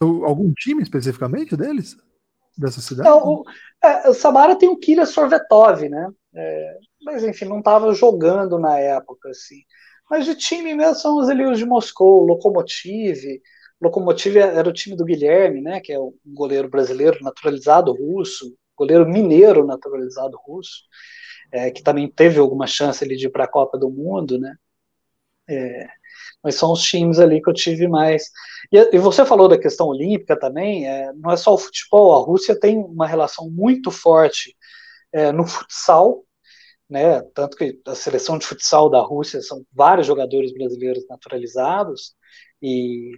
[0.00, 1.96] Algum time especificamente deles?
[2.56, 3.08] Dessa cidade?
[3.08, 3.44] Não, o,
[3.82, 6.08] é, Samara tem o Kira Sorvetov, né?
[6.34, 9.62] É, mas enfim, não estava jogando na época, assim.
[10.08, 13.40] Mas de time mesmo são os ali os de Moscou, Lokomotiv.
[13.80, 15.80] Lokomotiv era o time do Guilherme, né?
[15.80, 20.84] Que é o goleiro brasileiro naturalizado russo, goleiro mineiro naturalizado russo,
[21.52, 24.54] é, que também teve alguma chance ali de ir para a Copa do Mundo, né?
[25.48, 25.86] É,
[26.42, 28.30] mas são os times ali que eu tive mais.
[28.72, 32.24] E, e você falou da questão olímpica também, é, não é só o futebol, a
[32.26, 34.56] Rússia tem uma relação muito forte
[35.12, 36.24] é, no futsal,
[36.88, 37.22] né?
[37.34, 42.14] Tanto que a seleção de futsal da Rússia são vários jogadores brasileiros naturalizados
[42.62, 43.12] e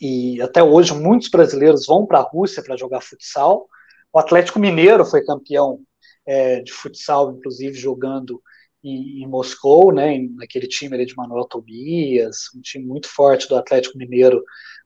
[0.00, 3.68] e até hoje muitos brasileiros vão para a Rússia para jogar futsal.
[4.12, 5.80] O Atlético Mineiro foi campeão
[6.26, 8.42] é, de futsal, inclusive jogando
[8.82, 13.56] em, em Moscou, né, naquele time ali de Manuel Tobias, um time muito forte do
[13.56, 14.42] Atlético Mineiro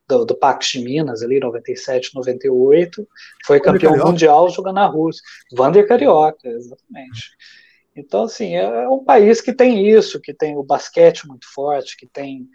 [0.08, 3.06] do, do Pax de Minas, ali, 97, 98,
[3.44, 4.10] foi campeão Carioca.
[4.10, 5.22] mundial jogando na Rússia.
[5.52, 7.30] Vander Carioca, exatamente.
[7.94, 11.96] Então, assim, é, é um país que tem isso, que tem o basquete muito forte,
[11.96, 12.46] que tem,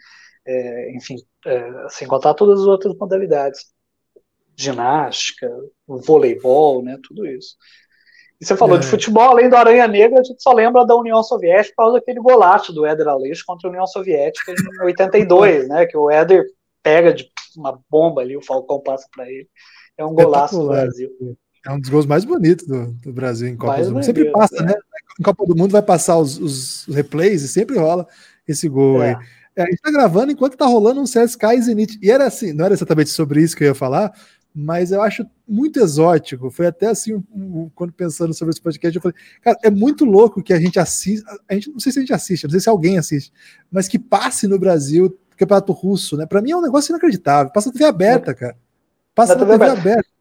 [0.46, 1.16] é, enfim,
[1.46, 3.72] é, sem contar todas as outras modalidades.
[4.56, 5.50] Ginástica,
[5.86, 7.56] voleibol, né, tudo isso.
[8.40, 8.80] E você falou é.
[8.80, 11.98] de futebol, além do Aranha Negra, a gente só lembra da União Soviética por causa
[11.98, 15.86] daquele golaço do Éder Aleixo contra a União Soviética em 82, né?
[15.86, 16.44] Que o Éder
[16.82, 19.48] pega de uma bomba ali, o Falcão passa para ele.
[19.96, 21.08] É um golaço do Brasil.
[21.64, 24.04] É um dos gols mais bonitos do, do Brasil em Copa mais do Mundo.
[24.04, 24.62] Sempre passa, é.
[24.66, 24.74] né?
[25.20, 28.06] Em Copa do Mundo vai passar os, os replays e sempre rola
[28.48, 29.10] esse gol é.
[29.10, 29.16] aí.
[29.56, 31.98] É, a gente tá gravando enquanto tá rolando um CSK e Zenit.
[32.02, 34.12] E era assim, não era exatamente sobre isso que eu ia falar,
[34.54, 36.50] mas eu acho muito exótico.
[36.50, 40.04] Foi até assim, um, um, quando pensando sobre esse podcast, eu falei, cara, é muito
[40.04, 42.60] louco que a gente assista, a gente não sei se a gente assiste, não sei
[42.60, 43.32] se alguém assiste,
[43.70, 46.26] mas que passe no Brasil campeonato russo, né?
[46.26, 47.52] Para mim é um negócio inacreditável.
[47.52, 48.56] Passa TV aberta, cara.
[49.14, 49.80] Passa na TV, TV aberta.
[49.80, 50.11] aberta.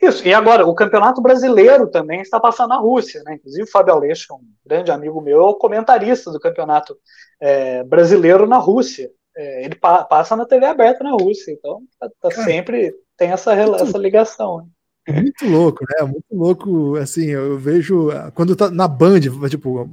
[0.00, 3.34] Isso, e agora, o campeonato brasileiro também está passando na Rússia, né?
[3.34, 6.96] Inclusive o Fábio Aleixo, um grande amigo meu, é o comentarista do campeonato
[7.40, 9.10] é, brasileiro na Rússia.
[9.36, 13.52] É, ele pa passa na TV aberta na Rússia, então tá, tá sempre tem essa,
[13.54, 14.58] essa ligação.
[14.58, 14.64] Né?
[15.08, 16.06] É muito louco, né?
[16.06, 16.96] Muito louco.
[16.96, 19.90] Assim, eu vejo quando tá na Band, tipo,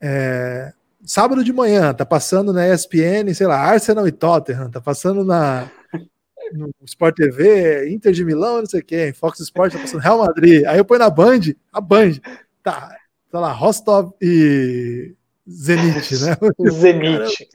[0.00, 0.72] é,
[1.04, 5.70] sábado de manhã, tá passando na ESPN, sei lá, Arsenal e Tottenham, tá passando na
[6.52, 10.64] no Sport TV, Inter de Milão, não sei quem, Fox Sport tá passando Real Madrid.
[10.66, 11.40] Aí eu ponho na Band,
[11.72, 12.12] a Band,
[12.62, 12.96] tá,
[13.30, 15.14] tá lá, Rostov e
[15.48, 16.36] Zenit, né?
[16.70, 17.48] Zenit.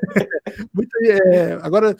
[0.72, 1.96] Muito, é, agora,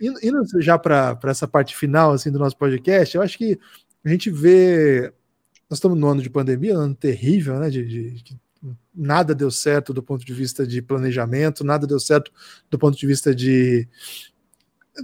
[0.00, 3.58] indo, indo já para essa parte final assim, do nosso podcast, eu acho que
[4.04, 5.12] a gente vê.
[5.68, 7.68] Nós estamos no ano de pandemia, um ano terrível, né?
[7.68, 8.40] De, de, de,
[8.94, 12.30] nada deu certo do ponto de vista de planejamento, nada deu certo
[12.70, 13.88] do ponto de vista de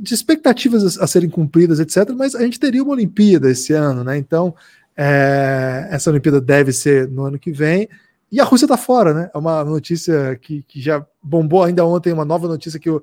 [0.01, 2.11] de expectativas a, serem cumpridas, etc.
[2.17, 4.17] Mas a gente teria uma Olimpíada esse ano, né?
[4.17, 4.55] Então,
[4.97, 7.89] é, essa Olimpíada deve ser no ano que vem.
[8.31, 9.31] E a Rússia está fora, né?
[9.35, 13.03] É uma notícia que, que já bombou ainda ontem, uma nova notícia que o,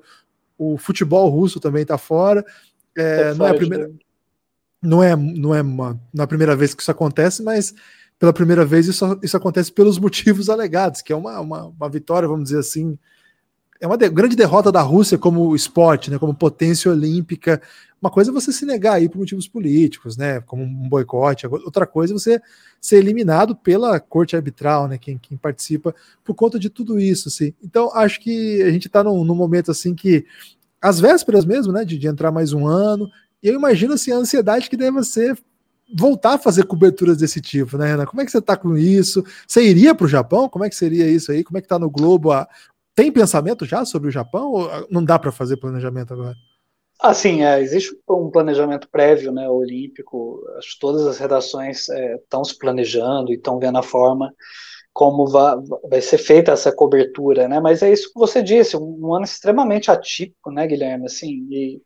[0.58, 2.44] o futebol russo também está fora.
[2.96, 3.90] É, não é a primeira.
[4.82, 7.74] Não é, não, é uma, não é a primeira vez que isso acontece, mas
[8.18, 12.28] pela primeira vez isso, isso acontece pelos motivos alegados, que é uma, uma, uma vitória,
[12.28, 12.98] vamos dizer assim,
[13.80, 17.60] é uma de, grande derrota da Rússia como esporte, né, como potência olímpica.
[18.00, 21.46] Uma coisa é você se negar aí por motivos políticos, né, como um boicote.
[21.46, 22.42] Outra coisa é você
[22.80, 27.54] ser eliminado pela corte arbitral, né, quem, quem participa por conta de tudo isso, assim.
[27.62, 30.26] Então acho que a gente está num, num, momento assim que
[30.80, 33.10] às vésperas mesmo, né, de, de entrar mais um ano.
[33.42, 35.38] E eu imagino assim a ansiedade que deve ser
[35.92, 38.06] voltar a fazer coberturas desse tipo, né, Renan?
[38.06, 39.24] Como é que você está com isso?
[39.46, 40.48] Você iria para o Japão?
[40.48, 41.42] Como é que seria isso aí?
[41.42, 42.46] Como é que está no Globo a,
[43.00, 46.36] tem pensamento já sobre o Japão ou não dá para fazer planejamento agora?
[47.00, 50.44] Assim, é, existe um planejamento prévio, né, olímpico.
[50.58, 54.30] Acho que todas as redações estão é, se planejando e estão vendo a forma
[54.92, 55.56] como vai,
[55.88, 57.58] vai, ser feita essa cobertura, né?
[57.58, 61.06] Mas é isso que você disse, um, um ano extremamente atípico, né, Guilherme?
[61.06, 61.80] Assim, e,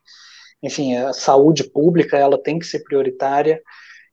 [0.61, 3.63] enfim, a saúde pública ela tem que ser prioritária.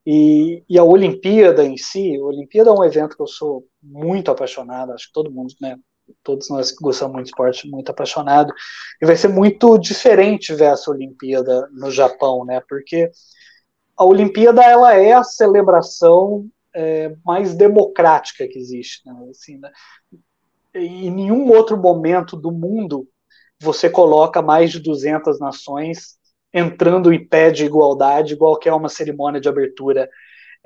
[0.06, 4.30] E, e, a Olimpíada em si, a Olimpíada é um evento que eu sou muito
[4.30, 5.78] apaixonado, acho que todo mundo, né,
[6.24, 8.54] todos nós que gostamos muito de esporte, muito apaixonado,
[9.02, 12.62] e vai ser muito diferente ver essa Olimpíada no Japão, né?
[12.68, 13.12] Porque
[13.98, 19.14] a Olimpíada ela é a celebração é, mais democrática que existe, né?
[19.30, 19.72] Assim, né?
[20.74, 23.08] Em nenhum outro momento do mundo
[23.62, 26.18] você coloca mais de 200 nações
[26.54, 30.10] entrando em pé de igualdade, igual que é uma cerimônia de abertura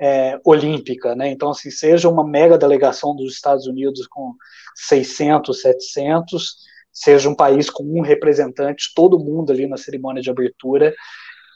[0.00, 1.28] é, olímpica, né?
[1.30, 4.34] Então, assim, seja uma mega delegação dos Estados Unidos com
[4.74, 6.56] 600, 700,
[6.92, 10.94] seja um país com um representante, todo mundo ali na cerimônia de abertura,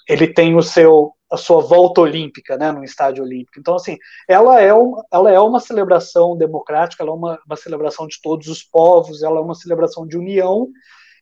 [0.09, 3.61] ele tem o seu a sua volta olímpica, né, no estádio olímpico.
[3.61, 3.97] Então, assim,
[4.29, 8.49] ela é uma, ela é uma celebração democrática, ela é uma, uma celebração de todos
[8.49, 10.69] os povos, ela é uma celebração de união,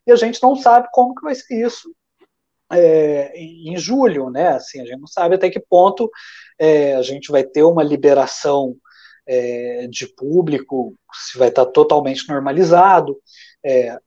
[0.07, 1.93] e a gente não sabe como que vai ser isso
[2.71, 4.49] é, em julho, né?
[4.49, 6.09] Assim, a gente não sabe até que ponto
[6.57, 8.75] é, a gente vai ter uma liberação
[9.27, 13.17] é, de público, se vai estar totalmente normalizado,
[13.63, 13.97] é,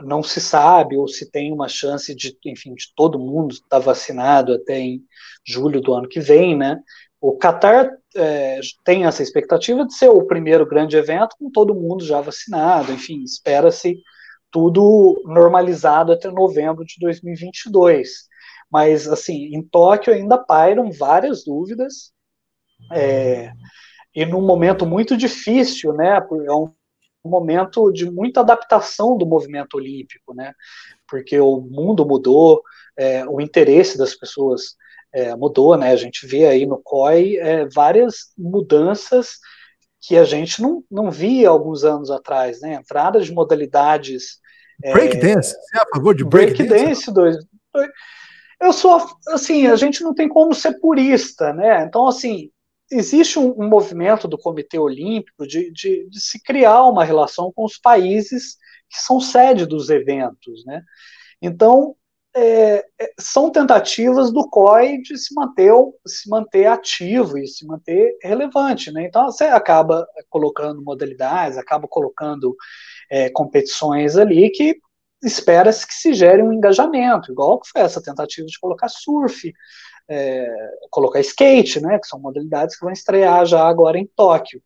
[0.00, 4.52] não se sabe ou se tem uma chance de, enfim, de todo mundo estar vacinado
[4.52, 5.02] até em
[5.44, 6.78] julho do ano que vem, né?
[7.20, 12.04] O Qatar é, tem essa expectativa de ser o primeiro grande evento com todo mundo
[12.04, 13.98] já vacinado, enfim, espera-se
[14.56, 18.26] tudo normalizado até novembro de 2022.
[18.70, 22.10] Mas, assim, em Tóquio ainda pairam várias dúvidas,
[22.90, 23.52] é,
[24.14, 26.72] e num momento muito difícil, né, é um
[27.22, 30.54] momento de muita adaptação do movimento olímpico, né,
[31.06, 32.62] porque o mundo mudou,
[32.96, 34.74] é, o interesse das pessoas
[35.12, 39.38] é, mudou, né, a gente vê aí no COI é, várias mudanças
[40.00, 44.40] que a gente não, não via alguns anos atrás, né, entrada de modalidades
[44.80, 47.10] Breakdance, você é a favor de breakdance?
[47.10, 47.36] Break dois,
[48.60, 51.84] eu sou, assim, a gente não tem como ser purista, né?
[51.84, 52.50] Então, assim,
[52.90, 57.64] existe um, um movimento do Comitê Olímpico de, de, de, se criar uma relação com
[57.64, 58.56] os países
[58.88, 60.82] que são sede dos eventos, né?
[61.42, 61.94] Então,
[62.34, 65.72] é, é são tentativas do COI de se manter,
[66.06, 69.04] se manter ativo e se manter relevante, né?
[69.04, 72.56] Então, você acaba colocando modalidades, acaba colocando
[73.10, 74.78] é, competições ali que
[75.22, 79.52] espera-se que se gere um engajamento, igual que foi essa tentativa de colocar surf,
[80.08, 80.46] é,
[80.90, 84.62] colocar skate, né, que são modalidades que vão estrear já agora em Tóquio.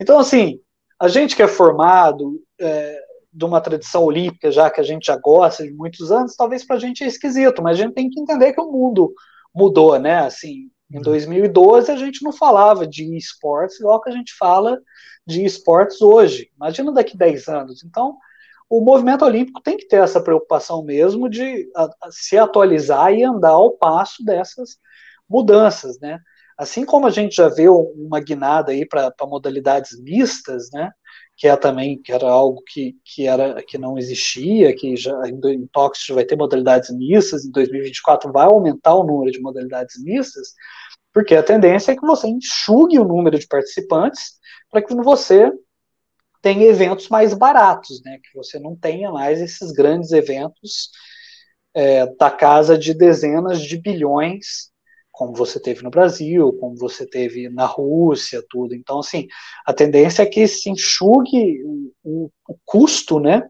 [0.00, 0.60] Então, assim,
[0.98, 2.98] a gente que é formado é,
[3.32, 6.76] de uma tradição olímpica, já que a gente já gosta de muitos anos, talvez para
[6.76, 9.14] a gente é esquisito, mas a gente tem que entender que o mundo
[9.54, 11.96] mudou, né, assim, em 2012 uhum.
[11.96, 14.80] a gente não falava de esportes igual que a gente fala
[15.26, 16.50] de esportes hoje.
[16.56, 17.84] Imagina daqui 10 anos.
[17.84, 18.16] Então,
[18.68, 21.68] o movimento olímpico tem que ter essa preocupação mesmo de
[22.10, 24.78] se atualizar e andar ao passo dessas
[25.28, 26.20] mudanças, né?
[26.56, 30.92] Assim como a gente já vê uma guinada aí para modalidades mistas, né?
[31.40, 35.40] Que é também que era algo que, que era que não existia, que já em
[35.40, 40.52] já vai ter modalidades mistas, em 2024 vai aumentar o número de modalidades mistas,
[41.14, 44.38] porque a tendência é que você enxugue o número de participantes
[44.70, 45.50] para que você
[46.42, 48.18] tem eventos mais baratos, né?
[48.18, 50.90] Que você não tenha mais esses grandes eventos
[51.74, 54.69] é, da casa de dezenas de bilhões,
[55.20, 58.74] como você teve no Brasil, como você teve na Rússia, tudo.
[58.74, 59.28] Então, assim,
[59.66, 61.62] a tendência é que se enxugue
[62.02, 63.46] o, o, custo, né?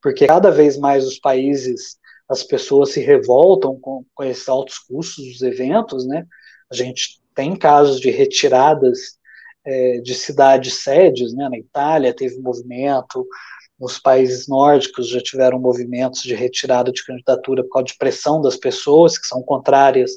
[0.00, 1.98] Porque cada vez mais os países
[2.28, 6.24] as pessoas se revoltam com, com esses altos custos dos eventos, né?
[6.70, 9.18] A gente tem casos de retiradas
[9.66, 11.48] é, de cidades sedes, né?
[11.48, 13.26] Na Itália teve movimento,
[13.76, 18.56] nos países nórdicos já tiveram movimentos de retirada de candidatura por causa de pressão das
[18.56, 20.12] pessoas que são contrárias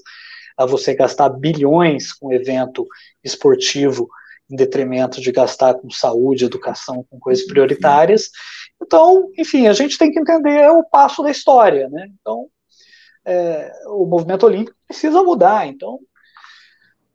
[0.57, 2.87] a você gastar bilhões com evento
[3.23, 4.09] esportivo
[4.49, 8.29] em detrimento de gastar com saúde, educação, com coisas prioritárias.
[8.81, 12.07] Então, enfim, a gente tem que entender o passo da história, né?
[12.19, 12.47] Então,
[13.25, 15.67] é, o movimento olímpico precisa mudar.
[15.67, 15.99] Então,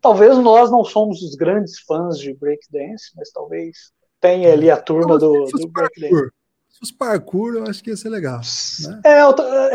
[0.00, 5.18] talvez nós não somos os grandes fãs de breakdance, mas talvez tenha ali a turma
[5.18, 6.30] do, do breakdance.
[6.76, 8.38] Se fosse parkour, eu acho que ia ser legal.
[8.38, 9.00] Né?
[9.02, 9.20] É,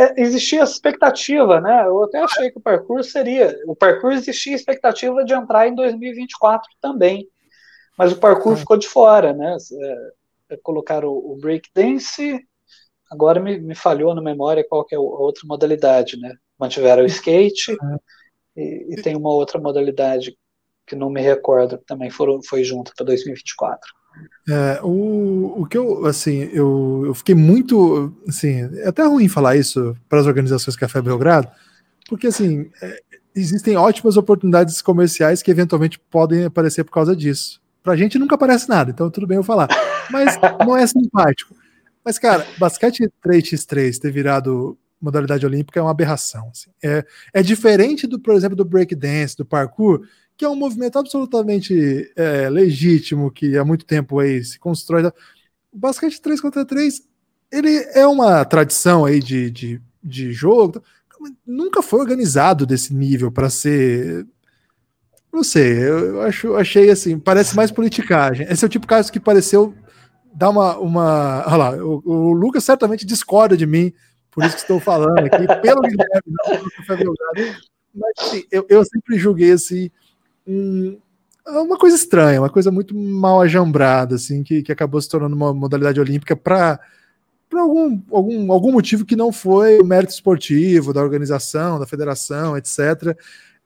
[0.04, 1.88] é, existia essa expectativa, né?
[1.88, 3.60] Eu até achei que o parkour seria.
[3.66, 7.28] O parkour existia a expectativa de entrar em 2024 também.
[7.98, 8.58] Mas o parkour é.
[8.58, 9.58] ficou de fora, né?
[9.74, 12.40] É, é colocaram o, o breakdance,
[13.10, 16.36] agora me, me, falhou na memória qual que é a outra modalidade, né?
[16.60, 18.62] Mantiveram o skate é.
[18.62, 20.38] e, e, tem uma outra modalidade
[20.86, 23.90] que não me recordo, que também foram, foi junto para 2024.
[24.50, 29.56] É, o, o que eu, assim, eu, eu fiquei muito, assim, é até ruim falar
[29.56, 31.48] isso para as organizações Café Belgrado,
[32.10, 33.02] porque, assim, é,
[33.36, 37.62] existem ótimas oportunidades comerciais que eventualmente podem aparecer por causa disso.
[37.84, 39.68] Pra gente nunca aparece nada, então tudo bem eu falar.
[40.10, 41.56] Mas não é simpático.
[42.04, 46.50] Mas, cara, basquete 3x3 ter virado modalidade olímpica é uma aberração.
[46.52, 46.70] Assim.
[46.84, 47.04] É,
[47.34, 50.02] é diferente do, por exemplo, do breakdance, do parkour,
[50.42, 55.06] que é um movimento absolutamente é, legítimo, que há muito tempo aí se constrói.
[55.72, 57.00] O basquete 3 contra 3,
[57.52, 60.84] ele é uma tradição aí de, de, de jogo,
[61.46, 64.26] nunca foi organizado desse nível para ser.
[65.32, 68.48] Não sei, eu acho, achei assim, parece mais politicagem.
[68.50, 69.76] Esse é o tipo de caso que pareceu
[70.34, 70.76] dar uma.
[70.80, 73.94] uma olha lá, o, o Lucas certamente discorda de mim,
[74.32, 77.14] por isso que estou falando aqui, pelo Guilherme, não,
[77.94, 79.92] mas assim, eu, eu sempre julguei assim
[80.48, 85.36] é uma coisa estranha, uma coisa muito mal ajambrada, assim, que, que acabou se tornando
[85.36, 86.80] uma modalidade olímpica para
[87.50, 92.56] por algum, algum, algum motivo que não foi o mérito esportivo da organização, da federação,
[92.56, 93.14] etc.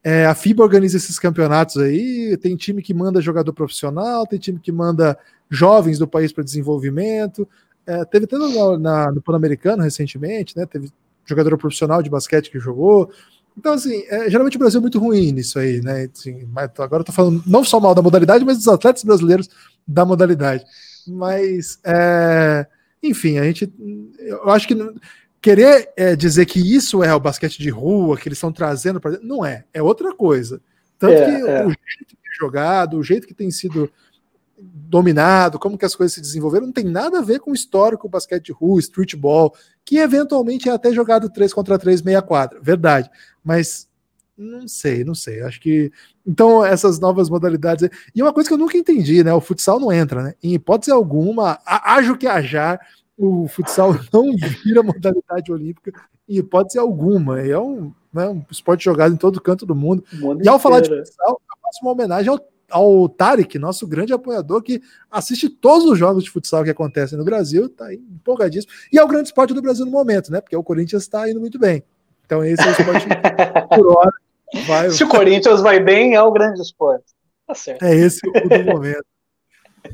[0.03, 4.59] É, a FIBA organiza esses campeonatos aí, tem time que manda jogador profissional, tem time
[4.59, 5.15] que manda
[5.49, 7.47] jovens do país para desenvolvimento.
[7.85, 10.65] É, teve até no Pan-Americano recentemente, né?
[10.65, 10.89] Teve
[11.23, 13.11] jogador profissional de basquete que jogou.
[13.57, 16.09] Então, assim, é, geralmente o Brasil é muito ruim nisso aí, né?
[16.13, 16.47] Assim,
[16.77, 19.49] agora eu tô falando não só mal da modalidade, mas dos atletas brasileiros
[19.87, 20.65] da modalidade.
[21.07, 22.67] Mas, é,
[23.01, 23.71] enfim, a gente.
[24.19, 24.75] Eu acho que
[25.41, 29.19] querer é, dizer que isso é o basquete de rua, que eles estão trazendo para.
[29.21, 30.61] Não é, é outra coisa.
[30.97, 31.65] Tanto é, que é.
[31.65, 33.89] o jeito que é jogado, o jeito que tem sido
[34.57, 38.07] dominado, como que as coisas se desenvolveram, não tem nada a ver com o histórico
[38.07, 39.53] basquete de rua, streetball,
[39.83, 43.09] que eventualmente é até jogado 3 contra 3, meia quadra, verdade.
[43.43, 43.89] Mas
[44.37, 45.41] não sei, não sei.
[45.41, 45.91] Acho que.
[46.25, 47.89] Então, essas novas modalidades.
[48.13, 49.33] E uma coisa que eu nunca entendi, né?
[49.33, 50.33] O futsal não entra, né?
[50.43, 52.79] Em hipótese alguma, ajo que ajar,
[53.17, 55.93] o futsal não vira modalidade olímpica
[56.27, 57.39] em hipótese alguma.
[57.39, 60.03] É um, né, um esporte jogado em todo canto do mundo.
[60.43, 62.39] e ao falar de futsal, eu faço uma homenagem ao
[62.69, 67.23] ao Tarek, nosso grande apoiador, que assiste todos os jogos de futsal que acontecem no
[67.23, 68.73] Brasil, tá empolgadíssimo.
[68.91, 70.41] E é o grande esporte do Brasil no momento, né?
[70.41, 71.83] Porque o Corinthians está indo muito bem.
[72.25, 73.07] Então esse é o esporte
[73.75, 74.11] por hora.
[74.67, 77.05] Vai, Se o Corinthians vai bem, é o grande esporte.
[77.47, 77.83] Tá certo.
[77.83, 79.05] É esse o do momento.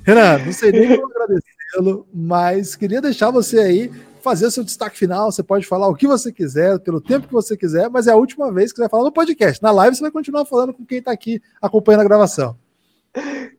[0.04, 3.92] Renan, não sei nem como agradecê-lo, mas queria deixar você aí
[4.22, 5.32] fazer seu destaque final.
[5.32, 8.16] Você pode falar o que você quiser, pelo tempo que você quiser, mas é a
[8.16, 9.62] última vez que você vai falar no podcast.
[9.62, 12.58] Na live você vai continuar falando com quem está aqui acompanhando a gravação.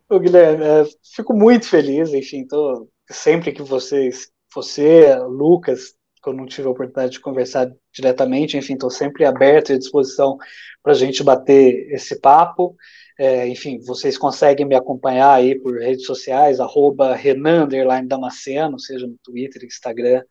[0.09, 0.85] Ô, Guilherme, é,
[1.15, 6.71] fico muito feliz, enfim, tô, sempre que vocês, você, Lucas, que eu não tive a
[6.71, 10.37] oportunidade de conversar diretamente, enfim, estou sempre aberto e à disposição
[10.81, 12.75] para a gente bater esse papo.
[13.17, 17.67] É, enfim, vocês conseguem me acompanhar aí por redes sociais, arroba Renan
[18.07, 20.23] Damasceno, seja no Twitter, Instagram,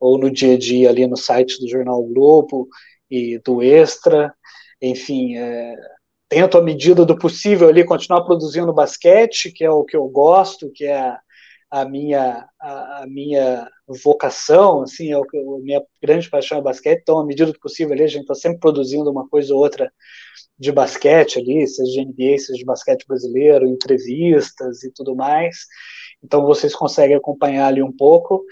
[0.00, 2.68] ou no dia a dia ali no site do Jornal Globo
[3.10, 4.34] e do Extra.
[4.80, 5.74] Enfim, é,
[6.28, 10.70] tento, à medida do possível, ali continuar produzindo basquete, que é o que eu gosto,
[10.72, 11.16] que é
[11.74, 13.68] a, minha, a, a, minha
[14.04, 17.92] vocação, assim, é o a minha grande paixão é basquete, então, à medida do possível,
[17.92, 19.92] ali, a gente está sempre produzindo uma coisa ou outra
[20.56, 25.66] de basquete ali, seja de NBA, seja de basquete brasileiro, entrevistas e tudo mais.
[26.22, 28.44] Então vocês conseguem acompanhar ali um pouco.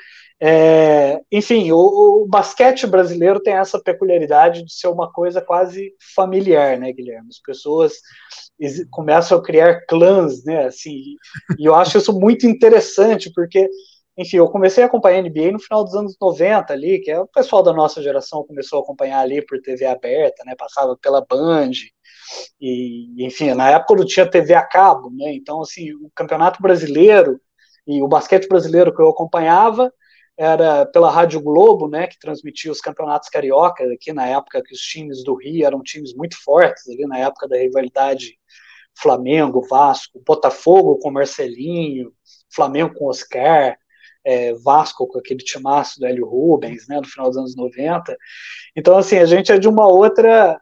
[0.45, 6.77] É, enfim, o, o, basquete brasileiro tem essa peculiaridade de ser uma coisa quase familiar,
[6.77, 7.29] né, Guilherme?
[7.29, 7.93] As pessoas
[8.91, 11.15] começam a criar clãs, né, assim,
[11.57, 13.71] e eu acho isso muito interessante, porque
[14.19, 17.27] enfim, eu comecei a acompanhar NBA no final dos anos 90 ali, que é o
[17.29, 20.55] pessoal da nossa geração começou a acompanhar ali por TV aberta, né?
[20.59, 21.71] Passava pela Band.
[22.61, 25.33] E, enfim, na época não tinha TV a cabo, né?
[25.35, 27.41] Então, assim, o Campeonato Brasileiro
[27.87, 29.91] e o basquete brasileiro que eu acompanhava
[30.37, 34.81] era pela Rádio Globo, né, que transmitia os campeonatos carioca aqui na época que os
[34.81, 38.39] times do Rio eram times muito fortes ali na época da rivalidade
[38.99, 42.13] Flamengo, Vasco, Botafogo com Marcelinho,
[42.55, 43.77] Flamengo com Oscar,
[44.25, 48.17] é, Vasco com aquele timaço do Hélio Rubens, né, no final dos anos 90.
[48.77, 50.61] Então, assim, a gente é de uma outra,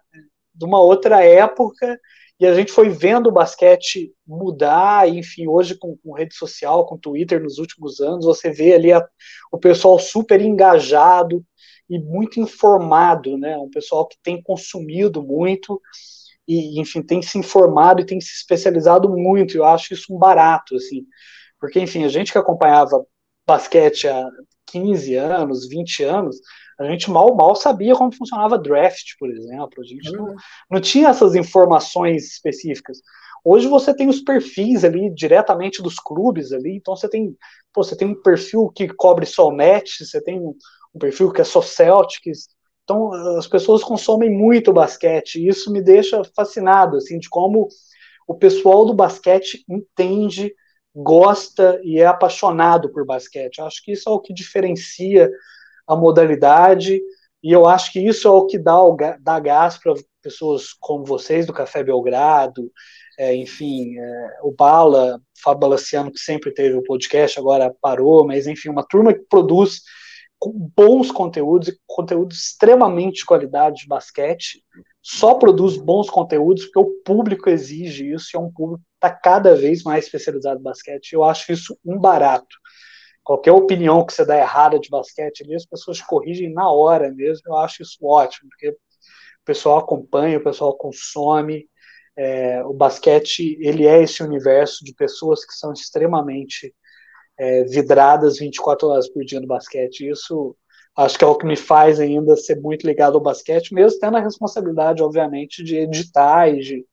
[0.55, 1.99] de uma outra época
[2.41, 6.97] e a gente foi vendo o basquete mudar, enfim, hoje com, com rede social, com
[6.97, 9.07] Twitter nos últimos anos, você vê ali a,
[9.53, 11.45] o pessoal super engajado
[11.89, 15.81] e muito informado, né, um pessoal que tem consumido muito,
[16.49, 19.57] e, enfim, tem se informado e tem se especializado muito.
[19.57, 21.05] Eu acho isso um barato, assim,
[21.61, 23.05] porque, enfim, a gente que acompanhava
[23.47, 24.29] basquete há
[24.67, 26.41] 15 anos, 20 anos,
[26.81, 29.81] a gente mal, mal sabia como funcionava draft, por exemplo.
[29.81, 30.35] A gente não,
[30.71, 32.99] não tinha essas informações específicas.
[33.45, 37.37] Hoje você tem os perfis ali diretamente dos clubes ali, então você tem,
[37.73, 40.55] pô, você tem um perfil que cobre só match, você tem um,
[40.95, 42.49] um perfil que é só Celtics,
[42.91, 47.69] então, as pessoas consomem muito basquete e isso me deixa fascinado, assim, de como
[48.27, 50.53] o pessoal do basquete entende,
[50.93, 53.59] gosta e é apaixonado por basquete.
[53.59, 55.31] Eu acho que isso é o que diferencia
[55.93, 57.01] a modalidade
[57.43, 61.05] e eu acho que isso é o que dá, o, dá gás para pessoas como
[61.05, 62.71] vocês do Café Belgrado,
[63.19, 68.47] é, enfim, é, o Bala, Fábio Balaciano, que sempre teve o podcast, agora parou, mas
[68.47, 69.81] enfim, uma turma que produz
[70.75, 74.63] bons conteúdos e conteúdos extremamente de qualidade de basquete,
[75.03, 79.11] só produz bons conteúdos porque o público exige isso e é um público que está
[79.11, 81.13] cada vez mais especializado em basquete.
[81.13, 82.57] Eu acho isso um barato.
[83.25, 87.43] Qualquer opinião que você dá errada de basquete ali, as pessoas corrigem na hora mesmo.
[87.47, 91.69] Eu acho isso ótimo, porque o pessoal acompanha, o pessoal consome.
[92.17, 96.75] É, o basquete ele é esse universo de pessoas que são extremamente
[97.39, 100.09] é, vidradas 24 horas por dia no basquete.
[100.09, 100.57] Isso
[100.97, 104.17] acho que é o que me faz ainda ser muito ligado ao basquete, mesmo tendo
[104.17, 106.87] a responsabilidade, obviamente, de editar e de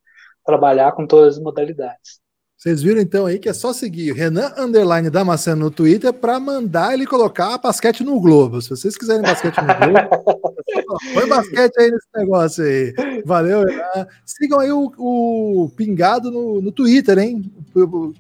[0.46, 2.22] trabalhar com todas as modalidades.
[2.58, 6.92] Vocês viram então aí que é só seguir Renan Underline Damasceno no Twitter para mandar
[6.92, 8.60] ele colocar basquete no Globo.
[8.64, 12.96] Se vocês quiserem basquete no Globo, põe basquete aí nesse negócio aí.
[13.24, 14.08] Valeu, Renan.
[14.26, 17.44] Sigam aí o, o Pingado no, no Twitter, hein?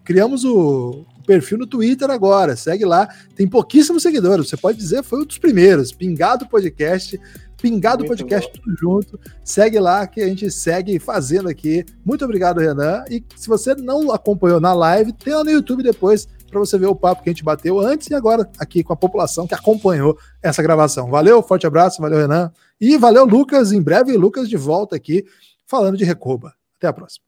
[0.03, 2.55] Criamos o perfil no Twitter agora.
[2.55, 3.09] Segue lá.
[3.35, 4.47] Tem pouquíssimos seguidores.
[4.47, 5.91] Você pode dizer foi um dos primeiros.
[5.91, 7.19] Pingado Podcast.
[7.61, 8.63] Pingado Muito Podcast, bom.
[8.63, 9.19] tudo junto.
[9.43, 11.83] Segue lá que a gente segue fazendo aqui.
[12.05, 13.03] Muito obrigado, Renan.
[13.09, 16.87] E se você não acompanhou na live, tem lá no YouTube depois para você ver
[16.87, 20.17] o papo que a gente bateu antes e agora aqui com a população que acompanhou
[20.41, 21.09] essa gravação.
[21.09, 22.51] Valeu, forte abraço, valeu, Renan.
[22.79, 23.71] E valeu, Lucas.
[23.71, 25.25] Em breve, Lucas de volta aqui
[25.65, 26.53] falando de Recoba.
[26.77, 27.26] Até a próxima.